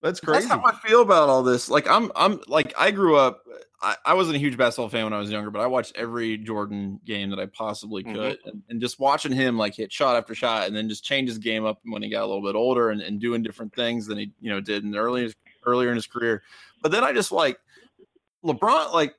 [0.00, 0.48] That's crazy.
[0.48, 1.68] That's how I feel about all this.
[1.68, 3.42] Like I'm, I'm like I grew up.
[3.82, 6.38] I, I wasn't a huge basketball fan when I was younger, but I watched every
[6.38, 8.14] Jordan game that I possibly Mhm.
[8.14, 11.28] could, and, and just watching him like hit shot after shot, and then just change
[11.28, 14.06] his game up when he got a little bit older and, and doing different things
[14.06, 15.34] than he you know did in early
[15.66, 16.42] earlier in his career.
[16.82, 17.58] But then I just like
[18.42, 18.94] LeBron.
[18.94, 19.14] Like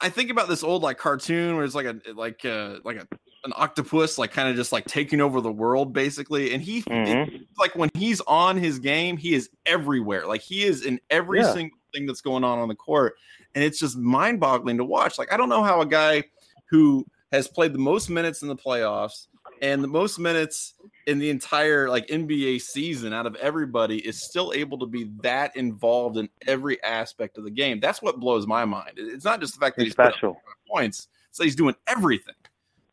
[0.00, 3.06] I think about this old like cartoon where it's like a like a like a
[3.44, 7.44] an octopus like kind of just like taking over the world basically, and he Mhm.
[7.58, 10.26] like when he's on his game, he is everywhere.
[10.26, 11.52] Like he is in every Yeah.
[11.52, 13.14] single thing that's going on on the court,
[13.54, 15.18] and it's just mind-boggling to watch.
[15.18, 16.24] Like I don't know how a guy
[16.70, 19.26] who has played the most minutes in the playoffs
[19.62, 20.74] and the most minutes
[21.06, 25.56] in the entire like NBA season out of everybody is still able to be that
[25.56, 27.80] involved in every aspect of the game.
[27.80, 28.92] That's what blows my mind.
[28.96, 30.36] It's not just the fact that He's he's special.
[30.68, 32.34] points; so he's doing everything.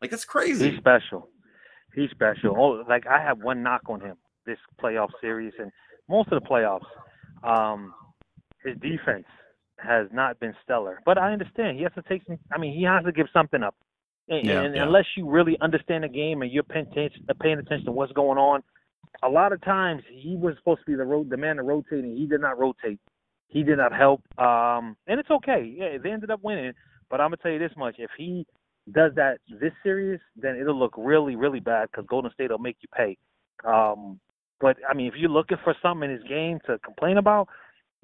[0.00, 0.70] Like that's crazy.
[0.70, 1.28] He's special.
[1.94, 2.54] He's special.
[2.56, 5.70] Oh, like I have one knock on him this playoff series and
[6.08, 6.86] most of the playoffs.
[7.42, 7.92] Um,
[8.64, 9.26] his defense
[9.78, 12.38] has not been stellar, but I understand he has to take some.
[12.52, 13.74] I mean, he has to give something up.
[14.28, 14.82] And, Yeah, and yeah.
[14.82, 18.38] unless you really understand the game and you're paying attention, paying attention to what's going
[18.38, 18.62] on,
[19.22, 22.04] a lot of times he was supposed to be the road, the man to rotate,
[22.04, 22.98] and he did not rotate.
[23.48, 24.22] He did not help.
[24.38, 25.74] Um, and it's okay.
[25.76, 26.72] Yeah, they ended up winning.
[27.10, 28.46] But I'm gonna tell you this much: if he
[28.92, 32.76] does that this series, then it'll look really, really bad because Golden State will make
[32.80, 33.18] you pay.
[33.64, 34.20] Um,
[34.60, 37.48] but I mean, if you're looking for something in his game to complain about,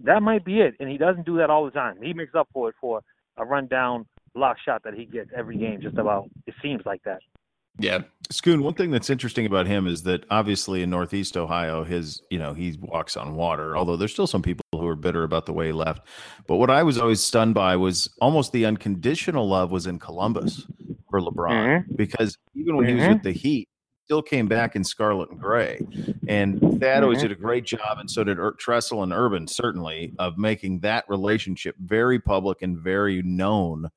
[0.05, 0.74] that might be it.
[0.81, 1.96] And he doesn't do that all the time.
[2.02, 3.00] He makes up for it for
[3.37, 6.29] a rundown block shot that he gets every game, just about.
[6.46, 7.20] It seems like that.
[7.79, 12.22] yeah, Scoon, one thing that's interesting about him is that obviously in Northeast Ohio, his,
[12.31, 15.46] you know, he walks on water, although there's still some people who are bitter about
[15.46, 16.07] the way he left.
[16.46, 20.66] But what I was always stunned by was almost the unconditional love was in Columbus
[21.11, 23.68] for LeBron because even when he was with the Heat,
[24.05, 25.81] still came back in scarlet and gray.
[26.29, 27.22] And Thad always Mhm.
[27.22, 31.05] did a great job, and so did Ur- Tressel and Urban, certainly, of making that
[31.09, 33.88] relationship very public and very known.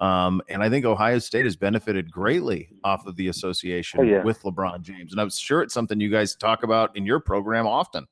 [0.00, 4.22] Um, and I think Ohio State has benefited greatly off of the association Oh, yeah.
[4.22, 5.12] with LeBron James.
[5.12, 8.06] And I'm sure it's something you guys talk about in your program often.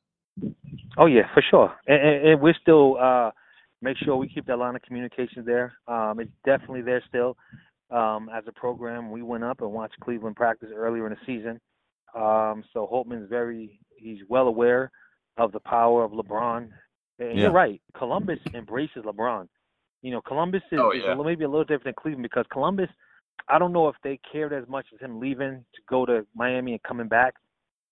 [0.98, 1.72] Oh yeah, for sure.
[1.86, 3.30] And, and, and we're still uh,
[3.82, 5.74] make sure we keep that line of communication there.
[5.86, 7.36] Um, it's definitely there still.
[7.90, 11.60] Um, as a program, we went up and watched Cleveland practice earlier in the season.
[12.14, 14.90] Um, so Holtmann's very he's well aware
[15.36, 16.68] of the power of LeBron.
[17.18, 17.44] And Yeah.
[17.44, 17.80] you're right.
[17.96, 19.48] Columbus embraces LeBron.
[20.06, 21.20] You know, Columbus is, Oh, is yeah.
[21.20, 22.88] a, maybe a little different than Cleveland because Columbus,
[23.48, 26.72] I don't know if they cared as much as him leaving to go to Miami
[26.74, 27.34] and coming back.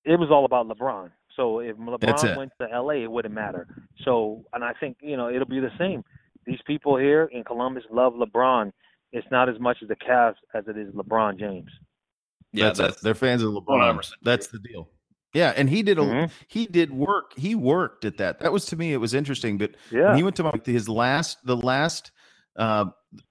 [0.05, 1.11] It was all about LeBron.
[1.35, 3.67] So if LeBron went to LA, it wouldn't matter.
[4.05, 6.05] So, and I think you know it'll be the same.
[6.47, 8.71] These people here in Columbus love LeBron.
[9.13, 11.71] It's not as much as the Cavs as it is LeBron James.
[12.53, 12.71] yeah.
[12.73, 13.03] that's, it.
[13.03, 13.97] They're fans of LeBron.
[13.97, 14.89] 100% That's the deal.
[15.35, 16.31] Yeah, and he did a Mhm.
[16.49, 17.33] he did work.
[17.37, 18.39] He worked at that.
[18.39, 19.59] That was to me it was interesting.
[19.59, 20.17] But Yeah.
[20.17, 22.11] he went to Mike, his last the last
[22.57, 22.87] uh,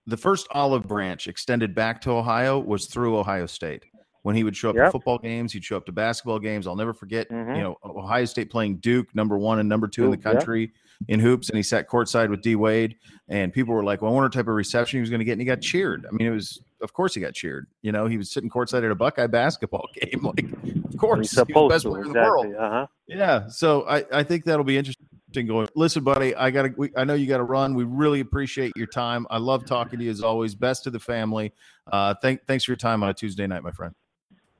[0.05, 3.85] the first olive branch extended back to Ohio was through Ohio State.
[4.23, 6.65] When he would show up to football games, he'd show up to basketball games.
[6.65, 7.29] I'll never forget.
[7.29, 7.55] Mhm.
[7.57, 10.31] You know, Ohio State playing Duke, number one and number two in the Duke, yeah.
[10.33, 10.71] country
[11.09, 12.95] in hoops, and he sat courtside with D Wade,
[13.27, 15.25] and people were like, "Well, I wonder what type of reception he was going to
[15.25, 16.05] get," and he got cheered.
[16.07, 17.67] I mean, it was, of course, he got cheered.
[17.81, 20.45] You know, he was sitting courtside at a Buckeye basketball game, like,
[20.85, 21.89] of course, He's he was the best to.
[21.89, 22.55] player in the world.
[22.57, 22.87] Uh huh.
[23.07, 25.05] Yeah, so I, I think that'll be interesting.
[25.47, 26.69] Going, listen, buddy, I gotta.
[26.77, 27.73] We, I know you got to run.
[27.73, 29.25] We really appreciate your time.
[29.31, 30.53] I love talking to you as always.
[30.53, 31.51] Best to the family.
[31.91, 33.95] Uh, thank, thanks for your time on a Tuesday night, my friend.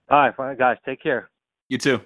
[0.09, 0.77] All right, fine, guys.
[0.85, 1.29] Take care.
[1.69, 2.01] You too.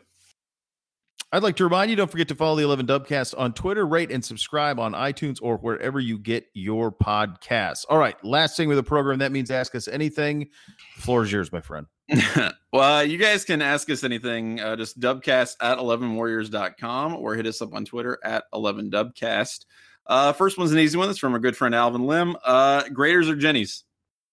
[1.34, 4.12] I'd like to remind you, don't forget to follow the 11 Dubcast on Twitter, rate
[4.12, 7.84] and subscribe on iTunes or wherever you get your podcasts.
[7.90, 9.20] All right, last thing with the program.
[9.20, 10.48] That means ask us anything.
[10.96, 11.86] The floor is yours, my friend.
[12.72, 14.62] well, you guys can ask us anything.
[14.62, 19.66] Uh, just dubcast at 11warriors.com or hit us up on Twitter at 11dubcast.
[20.06, 21.08] Uh, first one's an easy one.
[21.08, 22.38] That's from our good friend Alvin Lim.
[22.46, 23.84] Uh, Graeter's or Jeni's?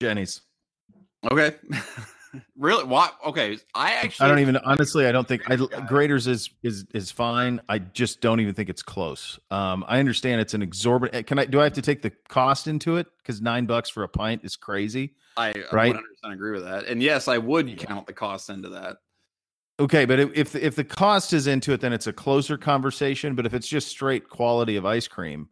[0.01, 0.43] Jeni's.
[1.29, 1.57] Okay.
[2.57, 2.85] really?
[2.85, 3.11] Why?
[3.27, 3.59] Okay.
[3.75, 5.07] I actually I don't even honestly.
[5.07, 7.61] I don't think I, Graeter's is is is fine.
[7.69, 9.39] I just don't even think it's close.
[9.51, 11.27] Um, I understand it's an exorbitant.
[11.27, 11.47] Can I?
[11.47, 13.07] Do I have to take the cost into it?
[13.19, 15.15] Because nine bucks for a pint is crazy.
[15.37, 15.95] I Right?
[15.95, 16.87] 100% agree with that.
[16.87, 18.99] And yes, I would count the cost into that.
[19.81, 23.35] Okay, but if if if the cost is into it, then it's a closer conversation.
[23.35, 25.49] But if it's just straight quality of ice cream,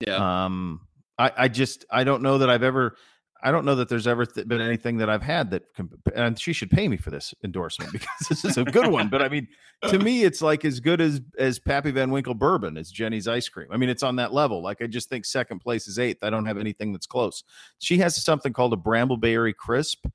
[0.00, 0.44] Yeah.
[0.44, 0.80] um,
[1.18, 2.96] I I just I don't know that I've ever.
[3.42, 6.38] I don't know that there's ever th- been anything that I've had that, can, and
[6.38, 9.08] she should pay me for this endorsement because this is a good one.
[9.08, 9.46] But I mean,
[9.88, 13.48] to me, it's like as good as as Pappy Van Winkle bourbon as Jeni's ice
[13.48, 13.68] cream.
[13.70, 14.62] I mean, it's on that level.
[14.62, 16.24] Like I just think second place is eighth.
[16.24, 17.44] I don't have anything that's close.
[17.78, 20.06] She has something called a Brambleberry Crisp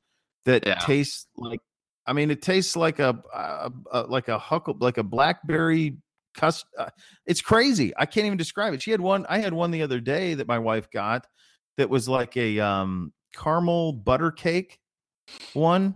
[0.45, 0.75] that Yeah.
[0.79, 1.59] tastes like.
[2.05, 5.95] I mean, it tastes like a, a, a like a huckle, like a blackberry
[6.35, 6.65] cust.
[6.77, 6.89] Uh,
[7.25, 7.93] it's crazy.
[7.95, 8.81] I can't even describe it.
[8.81, 9.25] She had one.
[9.29, 11.25] I had one the other day that my wife got
[11.77, 14.79] that was like a um caramel butter cake
[15.53, 15.95] one.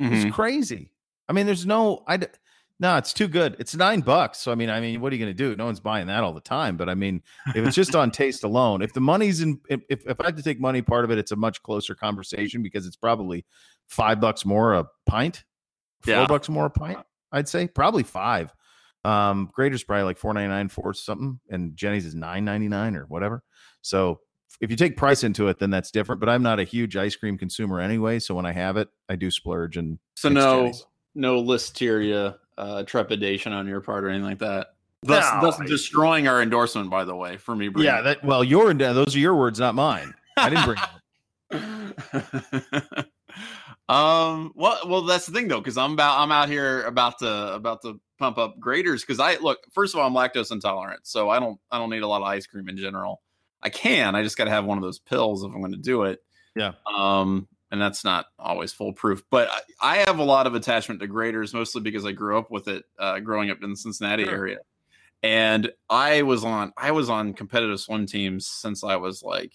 [0.00, 0.32] It's Mhm.
[0.32, 0.92] crazy.
[1.28, 2.18] I mean, there's no I.
[2.80, 3.56] no, it's too good.
[3.58, 4.38] It's nine bucks.
[4.38, 5.56] So I mean, I mean, what are you gonna do?
[5.56, 6.76] No one's buying that all the time.
[6.76, 10.20] But I mean, if it's just on taste alone, if the money's in if, if
[10.20, 12.96] I had to take money part of it, it's a much closer conversation because it's
[12.96, 13.44] probably
[13.88, 15.44] five bucks more a pint,
[16.02, 16.26] four Yeah.
[16.26, 16.98] bucks more a pint,
[17.32, 17.66] I'd say.
[17.68, 18.54] Probably five.
[19.04, 22.94] Um, Graeter's probably like four ninety nine for something, and Jeni's is nine ninety nine
[22.96, 23.42] or whatever.
[23.82, 24.20] So
[24.60, 26.20] if you take price into it, then that's different.
[26.20, 28.18] But I'm not a huge ice cream consumer anyway.
[28.18, 30.86] So when I have it, I do splurge and So no, Jeni's.
[31.14, 34.68] no listeria uh, trepidation on your part or anything like that.
[35.02, 37.68] Thus, No, thus I- destroying our endorsement, by the way, for me.
[37.68, 40.14] bringing yeah, that well, your those are your words, not mine.
[40.36, 40.78] I didn't bring.
[40.80, 40.88] it
[43.88, 47.54] um well well that's the thing though because i'm about i'm out here about to
[47.54, 51.30] about to pump up Graeter's because i look first of all i'm lactose intolerant so
[51.30, 53.22] i don't i don't need a lot of ice cream in general
[53.62, 55.78] i can i just got to have one of those pills if i'm going to
[55.78, 56.22] do it
[56.54, 56.72] Yeah.
[56.96, 61.08] um and that's not always foolproof but I, I have a lot of attachment to
[61.08, 64.34] Graeter's mostly because i grew up with it uh growing up in the cincinnati Sure.
[64.34, 64.58] area
[65.22, 69.52] and i was on i was on competitive swim teams since i was like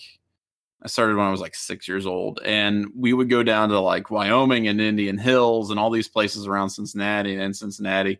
[0.85, 3.79] I started when I was like six years old, and we would go down to
[3.79, 8.19] like Wyoming and Indian Hills and all these places around Cincinnati and Cincinnati.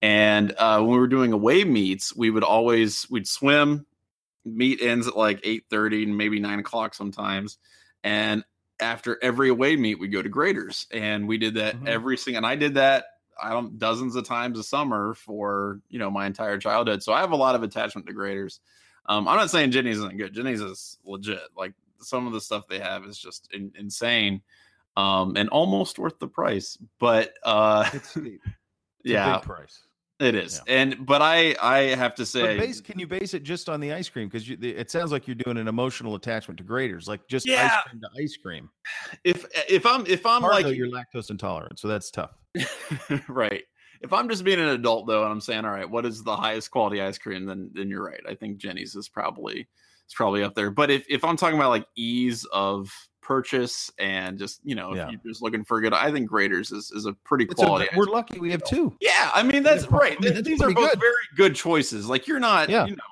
[0.00, 3.84] And uh, when we were doing away meets, we would always we'd swim.
[4.44, 7.58] Meet ends at like eight thirty and maybe nine o'clock sometimes.
[8.02, 8.44] And
[8.80, 11.86] after every away meet, we go to Graeter's, and we did that Mhm.
[11.86, 12.38] every single.
[12.38, 13.04] And I did that
[13.42, 17.02] I don't dozens of times a summer for you know my entire childhood.
[17.02, 18.60] So I have a lot of attachment to Graeter's.
[19.06, 20.34] Um, I'm not saying Jeni's isn't good.
[20.34, 21.40] Jeni's is legit.
[21.56, 24.42] Like some of the stuff they have is just in, insane,
[24.96, 26.78] um, and almost worth the price.
[26.98, 28.40] But uh, It's steep.
[28.44, 28.54] It's
[29.06, 29.80] a yeah, big price.
[30.20, 30.60] It is.
[30.68, 33.92] And but I I have to say, base, can you base it just on the
[33.92, 34.28] ice cream?
[34.28, 37.64] Because it sounds like you're doing an emotional attachment to Graeter's, like just Yeah.
[37.74, 38.68] ice cream to ice cream.
[39.24, 42.32] if if I'm if I'm like though, you're lactose intolerant, so that's tough.
[43.28, 43.62] right.
[44.02, 46.36] If I'm just being an adult though, and I'm saying, all right, what is the
[46.36, 47.46] highest quality ice cream?
[47.46, 48.20] Then then you're right.
[48.28, 49.66] I think Jeni's is probably
[50.04, 50.70] it's probably up there.
[50.70, 52.90] But if if I'm talking about like ease of
[53.22, 56.72] purchase and just you know if you're just looking for a good, I think Graeter's
[56.72, 57.88] is is a pretty It's a- quality.
[57.90, 58.96] ice we're lucky we have two.
[59.00, 60.16] Yeah, I mean that's Yeah, right.
[60.20, 61.00] I mean, These are both good.
[61.00, 62.06] very good choices.
[62.08, 62.86] Like you're not, Yeah.
[62.86, 63.02] you know,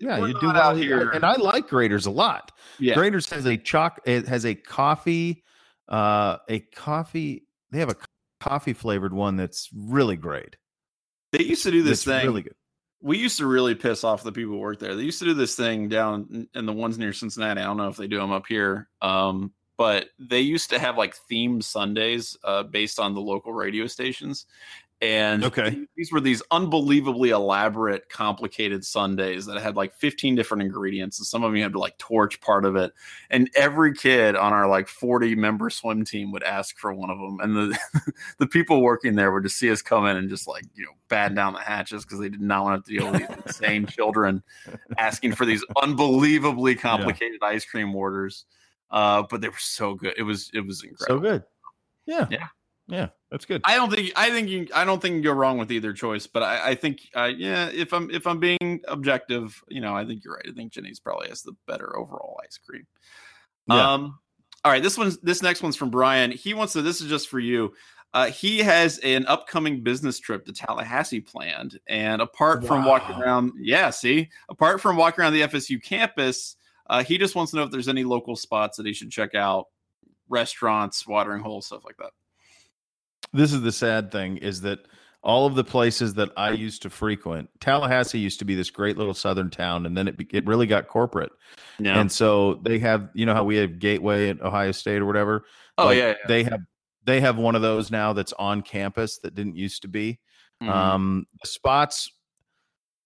[0.00, 1.10] Yeah, we're you do out well here.
[1.10, 2.52] and I like Graeter's a lot.
[2.78, 4.00] yeah, Graeter's has a chalk.
[4.04, 5.42] It has a coffee,
[5.88, 7.46] uh, a coffee.
[7.70, 7.96] They have a
[8.40, 10.56] coffee flavored one that's really great.
[11.32, 12.26] they used to do this That's thing.
[12.28, 12.54] really good.
[13.00, 14.94] We used to really piss off the people who work there.
[14.94, 17.60] They used to do this thing down in- the ones near Cincinnati.
[17.60, 18.88] I don't know if they do them up here.
[19.00, 23.86] Um, but they used to have like themed Sundays uh, based on the local radio
[23.86, 24.44] stations.
[25.02, 25.86] And Okay.
[25.96, 31.18] these were these unbelievably elaborate, complicated Sundays that had like 15 different ingredients.
[31.18, 32.92] And some of them you had to like torch part of it.
[33.30, 37.18] And every kid on our like 40 member swim team would ask for one of
[37.18, 37.40] them.
[37.40, 37.78] And the
[38.38, 40.92] the people working there would just see us come in and just like, you know,
[41.08, 44.42] batten down the hatches because they did not want to deal with these insane children
[44.98, 48.44] asking for these unbelievably complicated ice cream orders.
[48.90, 50.12] Uh, but they were so good.
[50.18, 51.20] It was it was incredible.
[51.24, 51.44] So good.
[52.04, 52.26] Yeah.
[52.30, 52.48] Yeah.
[52.90, 53.08] Yeah.
[53.30, 53.62] That's good.
[53.64, 56.26] I don't think I think you I don't think you go wrong with either choice,
[56.26, 60.04] but I, I think uh, yeah, if I'm if I'm being objective, you know, I
[60.04, 60.46] think you're right.
[60.48, 62.86] I think Jeni's probably has the better overall ice cream.
[63.68, 63.92] Yeah.
[63.92, 64.18] Um
[64.64, 66.32] all right, this one's this next one's from Brian.
[66.32, 67.72] He wants to this is just for you.
[68.12, 73.52] Uh, he has an upcoming business trip to Tallahassee planned, and apart from walking around,
[73.56, 76.56] yeah, see, apart from walking around the FSU campus,
[76.88, 79.36] uh, he just wants to know if there's any local spots that he should check
[79.36, 79.66] out,
[80.28, 82.10] restaurants, watering holes, stuff like that.
[83.32, 84.80] This is the sad thing is that
[85.22, 88.96] all of the places that I used to frequent, Tallahassee used to be this great
[88.96, 91.32] little southern town, and then it it really got corporate.
[91.78, 92.00] Yeah.
[92.00, 95.44] And so they have, you know, how we have Gateway at Ohio State or whatever.
[95.78, 96.14] oh Like, yeah, yeah.
[96.26, 96.60] they have
[97.04, 100.18] they have one of those now that's on campus that didn't used to be.
[100.62, 100.68] Mhm.
[100.68, 102.10] Um, the spots.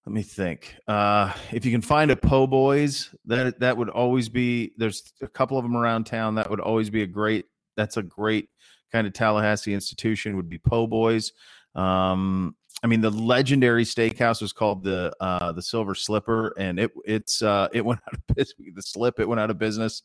[0.06, 0.76] Let me think.
[0.86, 4.72] Uh, if you can find a Po' Boys, that that would always be.
[4.76, 6.34] There's a couple of them around town.
[6.34, 7.46] That would always be a great.
[7.76, 8.50] That's a great
[8.94, 10.36] kind of Tallahassee institution.
[10.36, 11.32] Would be Po' Boys.
[11.74, 16.92] Um, I mean, the legendary steakhouse was called the uh, the Silver Slipper, and it
[17.04, 18.56] it's uh, it went out of business.
[18.74, 20.02] The Slip it went out of business.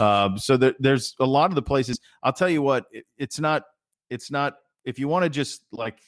[0.00, 2.00] Um, so there, there's a lot of the places.
[2.22, 3.62] I'll tell you what, it, it's not
[4.10, 5.98] it's not if you want to just like.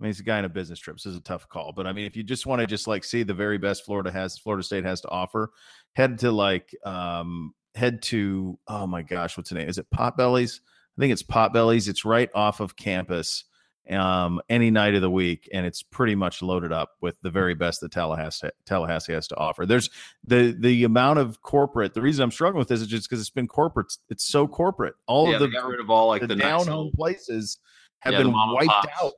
[0.00, 0.98] I mean, he's a guy on a business trip.
[0.98, 2.88] So this is a tough call, but I mean, if you just want to just
[2.88, 5.52] like see the very best Florida has, Florida State has to offer,
[5.92, 9.68] head to like um, head to oh my gosh, what's the name?
[9.68, 10.60] Is it Potbellies?
[10.96, 11.88] I think it's Potbellies.
[11.88, 13.44] It's right off of campus
[13.90, 17.54] um, any night of the week, and it's pretty much loaded up with the very
[17.54, 19.66] best that Tallahassee Tallahassee has to offer.
[19.66, 19.90] There's
[20.24, 21.94] the the amount of corporate.
[21.94, 23.92] The reason I'm struggling with this is just because it's been corporate.
[24.08, 24.94] It's so corporate.
[25.06, 27.58] All yeah, of the got rid of all like the, the, down home places
[28.00, 28.88] have Yeah, been wiped pops.
[29.02, 29.12] out.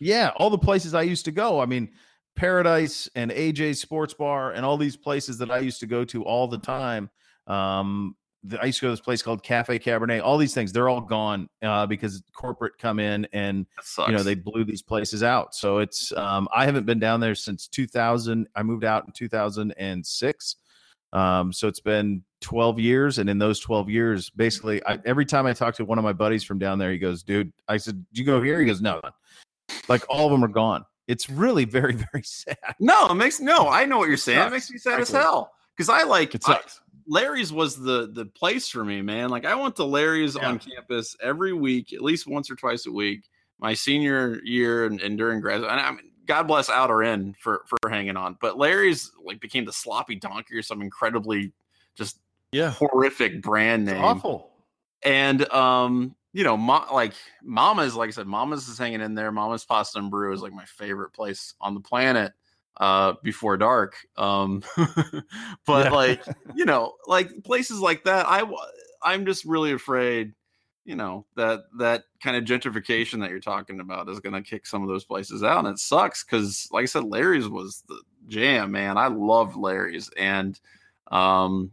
[0.00, 1.60] Yeah, all the places I used to go.
[1.60, 1.90] I mean,
[2.34, 6.24] Paradise and AJ Sports Bar and all these places that I used to go to
[6.24, 7.08] all the time.
[7.46, 10.22] Um, the, I used to go to this place called Cafe Cabernet.
[10.22, 13.66] All these things, they're all gone uh, because corporate come in and
[14.08, 15.54] you know they blew these places out.
[15.54, 18.48] So it's um, I haven't been down there since 2000.
[18.56, 20.56] I moved out in 2006.
[21.12, 25.44] Um, so it's been 12 years, and in those 12 years, basically, I, every time
[25.46, 28.04] I talk to one of my buddies from down there, he goes, "Dude," I said,
[28.08, 29.00] "Did you go here?" He goes, "No."
[29.88, 30.84] Like all of them are gone.
[31.08, 32.56] It's really very very sad.
[32.80, 33.68] no, it makes no.
[33.68, 34.38] I know what you're saying.
[34.38, 34.52] It Sucks.
[34.52, 36.80] makes me sad as hell because I like It I- sucks.
[37.06, 39.30] Larry's was the the place for me, man.
[39.30, 40.48] Like I went to Larry's Yeah.
[40.48, 43.28] on campus every week, at least once or twice a week.
[43.58, 47.34] My senior year and, and during grad, and I mean, God bless out or in
[47.34, 48.36] for for hanging on.
[48.40, 51.52] But Larry's like became the sloppy donkey or some incredibly
[51.94, 52.18] just
[52.50, 54.04] yeah, horrific brand it's name.
[54.04, 54.50] awful.
[55.04, 59.30] And um, you know, mo- like Mama's, like I said, Mama's is hanging in there.
[59.30, 62.32] Mama's Pasta and Brew is like my favorite place on the planet
[62.78, 63.96] uh before dark.
[64.16, 64.62] Um
[65.66, 65.90] but Yeah.
[65.90, 66.22] like,
[66.54, 68.44] you know, like places like that, I
[69.02, 70.34] I'm just really afraid,
[70.84, 74.66] you know, that that kind of gentrification that you're talking about is going to kick
[74.66, 78.02] some of those places out and it sucks cuz like I said Larry's was the
[78.28, 78.96] jam, man.
[78.98, 80.58] I loved Larry's and
[81.10, 81.72] um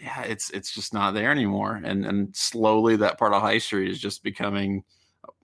[0.00, 1.80] yeah, it's it's just not there anymore.
[1.84, 4.84] And and slowly that part of High Street is just becoming,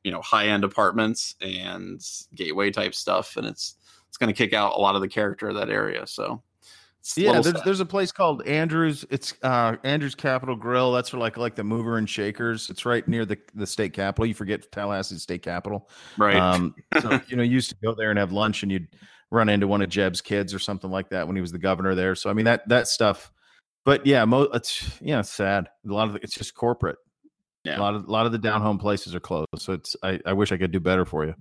[0.05, 2.01] you know, high end apartments and
[2.35, 3.77] gateway type stuff, and it's
[4.15, 6.07] it's going to kick out a lot of the character of that area.
[6.07, 6.41] So,
[7.17, 9.05] Yeah, there's, there's a place called Andrews.
[9.11, 10.93] It's uh, Andrews Capital Grill.
[10.93, 12.71] That's for like like the mover and shakers.
[12.71, 14.27] It's right near the the state capitol.
[14.27, 15.91] You forget Tallahassee State Capitol.
[16.17, 16.37] right.
[16.37, 18.87] Um, so you know, you used to go there and have lunch, and you'd
[19.33, 21.97] run into one of Jeb's kids or something like that when he was the governor
[21.97, 22.15] there.
[22.15, 23.33] So I mean that that stuff.
[23.85, 25.69] But yeah, mo- it's yeah, it's sad.
[25.91, 26.99] A lot of it, it's just corporate.
[27.65, 27.79] Yeah.
[27.79, 29.49] A lot of a lot of the down home places are closed.
[29.59, 31.35] So it's I, I wish I could do better for you.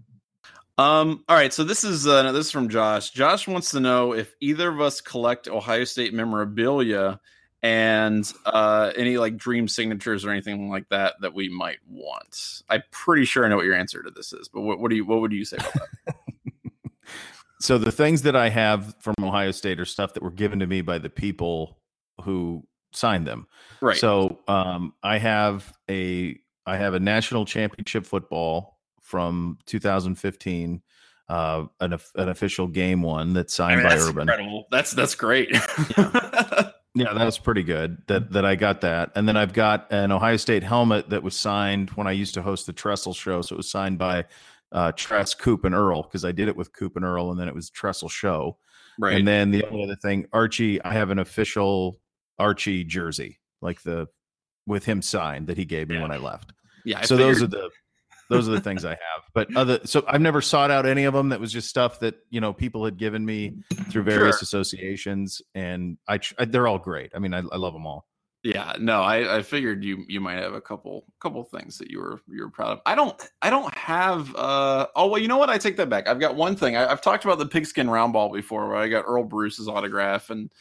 [0.77, 1.23] Um.
[1.27, 1.53] All right.
[1.53, 3.11] So this is uh, this is from Josh.
[3.11, 7.19] Josh wants to know if either of us collect Ohio State memorabilia
[7.61, 12.61] and uh, any like dream signatures or anything like that that we might want.
[12.69, 14.95] I'm pretty sure I know what your answer to this is, but what, what do
[14.97, 15.73] you what would you say about
[16.05, 16.15] that?
[17.63, 20.67] So the things that I have from Ohio State are stuff that were given to
[20.67, 21.79] me by the people
[22.21, 23.47] who signed them.
[23.79, 23.95] right.
[23.95, 30.81] So um, I have a I have a national championship football from 2015,
[31.29, 34.21] uh, an an official game one that's I signed mean, by that's Urban.
[34.23, 34.65] incredible.
[34.71, 35.55] That's that's great.
[36.95, 38.03] Yeah, that was pretty good.
[38.05, 41.35] That that I got that, and then I've got an Ohio State helmet that was
[41.35, 43.41] signed when I used to host the Tressel show.
[43.41, 44.25] So it was signed by
[44.71, 47.47] uh, Tress, Coop, and Earle because I did it with Coop and Earle, and then
[47.47, 48.57] it was Tressel show.
[48.99, 49.15] right.
[49.17, 51.99] And then the only other thing, Archie, I have an official
[52.37, 54.07] Archie jersey, like the
[54.67, 56.03] with him signed that he gave me Yeah.
[56.03, 56.53] when I left.
[56.85, 56.99] yeah.
[56.99, 57.71] I so those are the
[58.33, 59.23] those are the things I have.
[59.33, 61.29] But other so I've never sought out any of them.
[61.29, 63.57] That was just stuff that you know people had given me
[63.89, 64.43] through various Sure.
[64.43, 67.11] associations, and I, I they're all great.
[67.15, 68.07] I mean, I, I love them all.
[68.43, 71.99] Yeah, no, I, I figured you you might have a couple couple things that you
[71.99, 72.81] were you were proud of.
[72.85, 76.09] I don't I don't have uh oh well you know what I take that back.
[76.09, 76.75] I've got one thing.
[76.75, 80.29] I, I've talked about the pigskin round ball before where I got Earle Bruce's autograph
[80.29, 80.51] and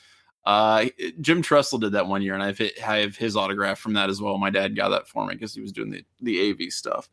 [0.45, 0.87] uh
[1.21, 4.11] Jim Tressel did that one year and I've hit, I have his autograph from that
[4.11, 4.39] as well.
[4.39, 7.09] My dad got that for me because he was doing the the AV stuff.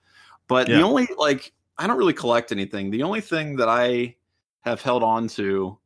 [0.50, 0.78] But Yeah.
[0.78, 2.91] the only like I don't really collect anything.
[2.91, 4.18] The only thing that I
[4.62, 5.78] have held on to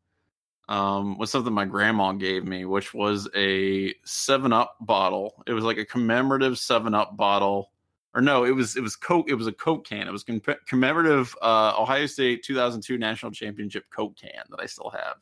[0.70, 5.44] um, was something my grandma gave me, which was a Seven Up bottle.
[5.46, 7.72] It was like a commemorative Seven Up bottle,
[8.16, 9.30] or no, it was it was Coke.
[9.30, 10.08] It was a Coke can.
[10.08, 14.90] It was com- commemorative uh, Ohio State 2002 National Championship Coke can that I still
[14.92, 15.16] have,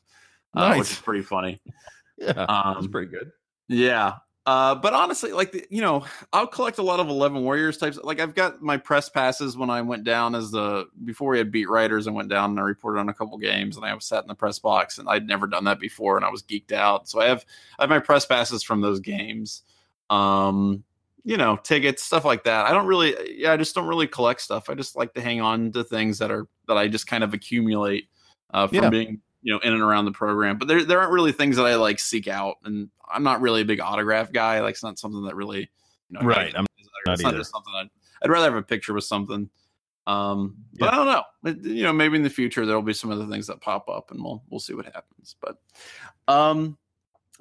[0.56, 1.60] uh, which is pretty funny.
[2.18, 3.32] Yeah, that's Um, pretty good.
[3.68, 4.18] Yeah.
[4.46, 8.00] Uh, but honestly, like the, you know, I'll collect a lot of Eleven Warriors types.
[8.02, 11.52] Like I've got my press passes when I went down as the before we had
[11.52, 12.08] beat writers.
[12.08, 14.28] I went down and I reported on a couple games, and I was sat in
[14.28, 17.08] the press box, and I'd never done that before, and I was geeked out.
[17.08, 17.46] So I have
[17.78, 19.62] I have my press passes from those games.
[20.10, 20.84] Um,
[21.24, 22.66] you know, tickets, stuff like that.
[22.66, 24.72] I don't really, yeah, I just don't really collect stuff.
[24.72, 27.36] I just like to hang on to things that are that I just kind of
[27.36, 28.10] accumulate
[28.56, 28.90] uh, from Yeah.
[28.90, 30.58] being, you know, in and around the program.
[30.58, 33.62] But there, there aren't really things that I like seek out, and I'm not really
[33.62, 34.62] a big autograph guy.
[34.62, 35.68] Like, it's not something that really, you
[36.20, 36.70] know, Right, I'm not
[37.14, 37.90] it's not just something I'd,
[38.24, 39.50] I'd rather have a picture with something.
[40.08, 41.24] Um, but I don't know.
[41.46, 44.12] It- You know, maybe in the future there'll be some other things that pop up,
[44.12, 45.36] and we'll we'll see what happens.
[45.42, 45.58] But,
[46.28, 46.78] um,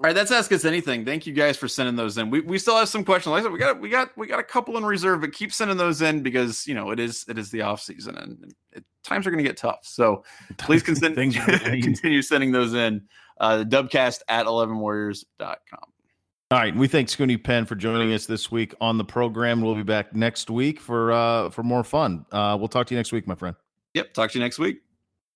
[0.00, 1.04] all right, that's ask us anything.
[1.04, 2.30] Thank you guys for sending those in.
[2.30, 3.32] We we still have some questions.
[3.32, 5.52] Like I said, we got we got we got a couple in reserve, but keep
[5.52, 8.82] sending those in because you know it is it is the off season and it,
[9.04, 9.80] times are going to get tough.
[9.82, 10.24] So
[10.56, 13.02] please consent, Things are getting- continue sending those in.
[13.38, 15.58] Uh, dubcast at 11warriors.com.
[16.52, 19.60] All right, we thank Scoonie Penn for joining us this week on the program.
[19.60, 22.24] We'll be back next week for uh for more fun.
[22.32, 23.54] Uh, we'll talk to you next week, my friend.
[23.92, 24.14] Yep.
[24.14, 24.80] Talk to you next week.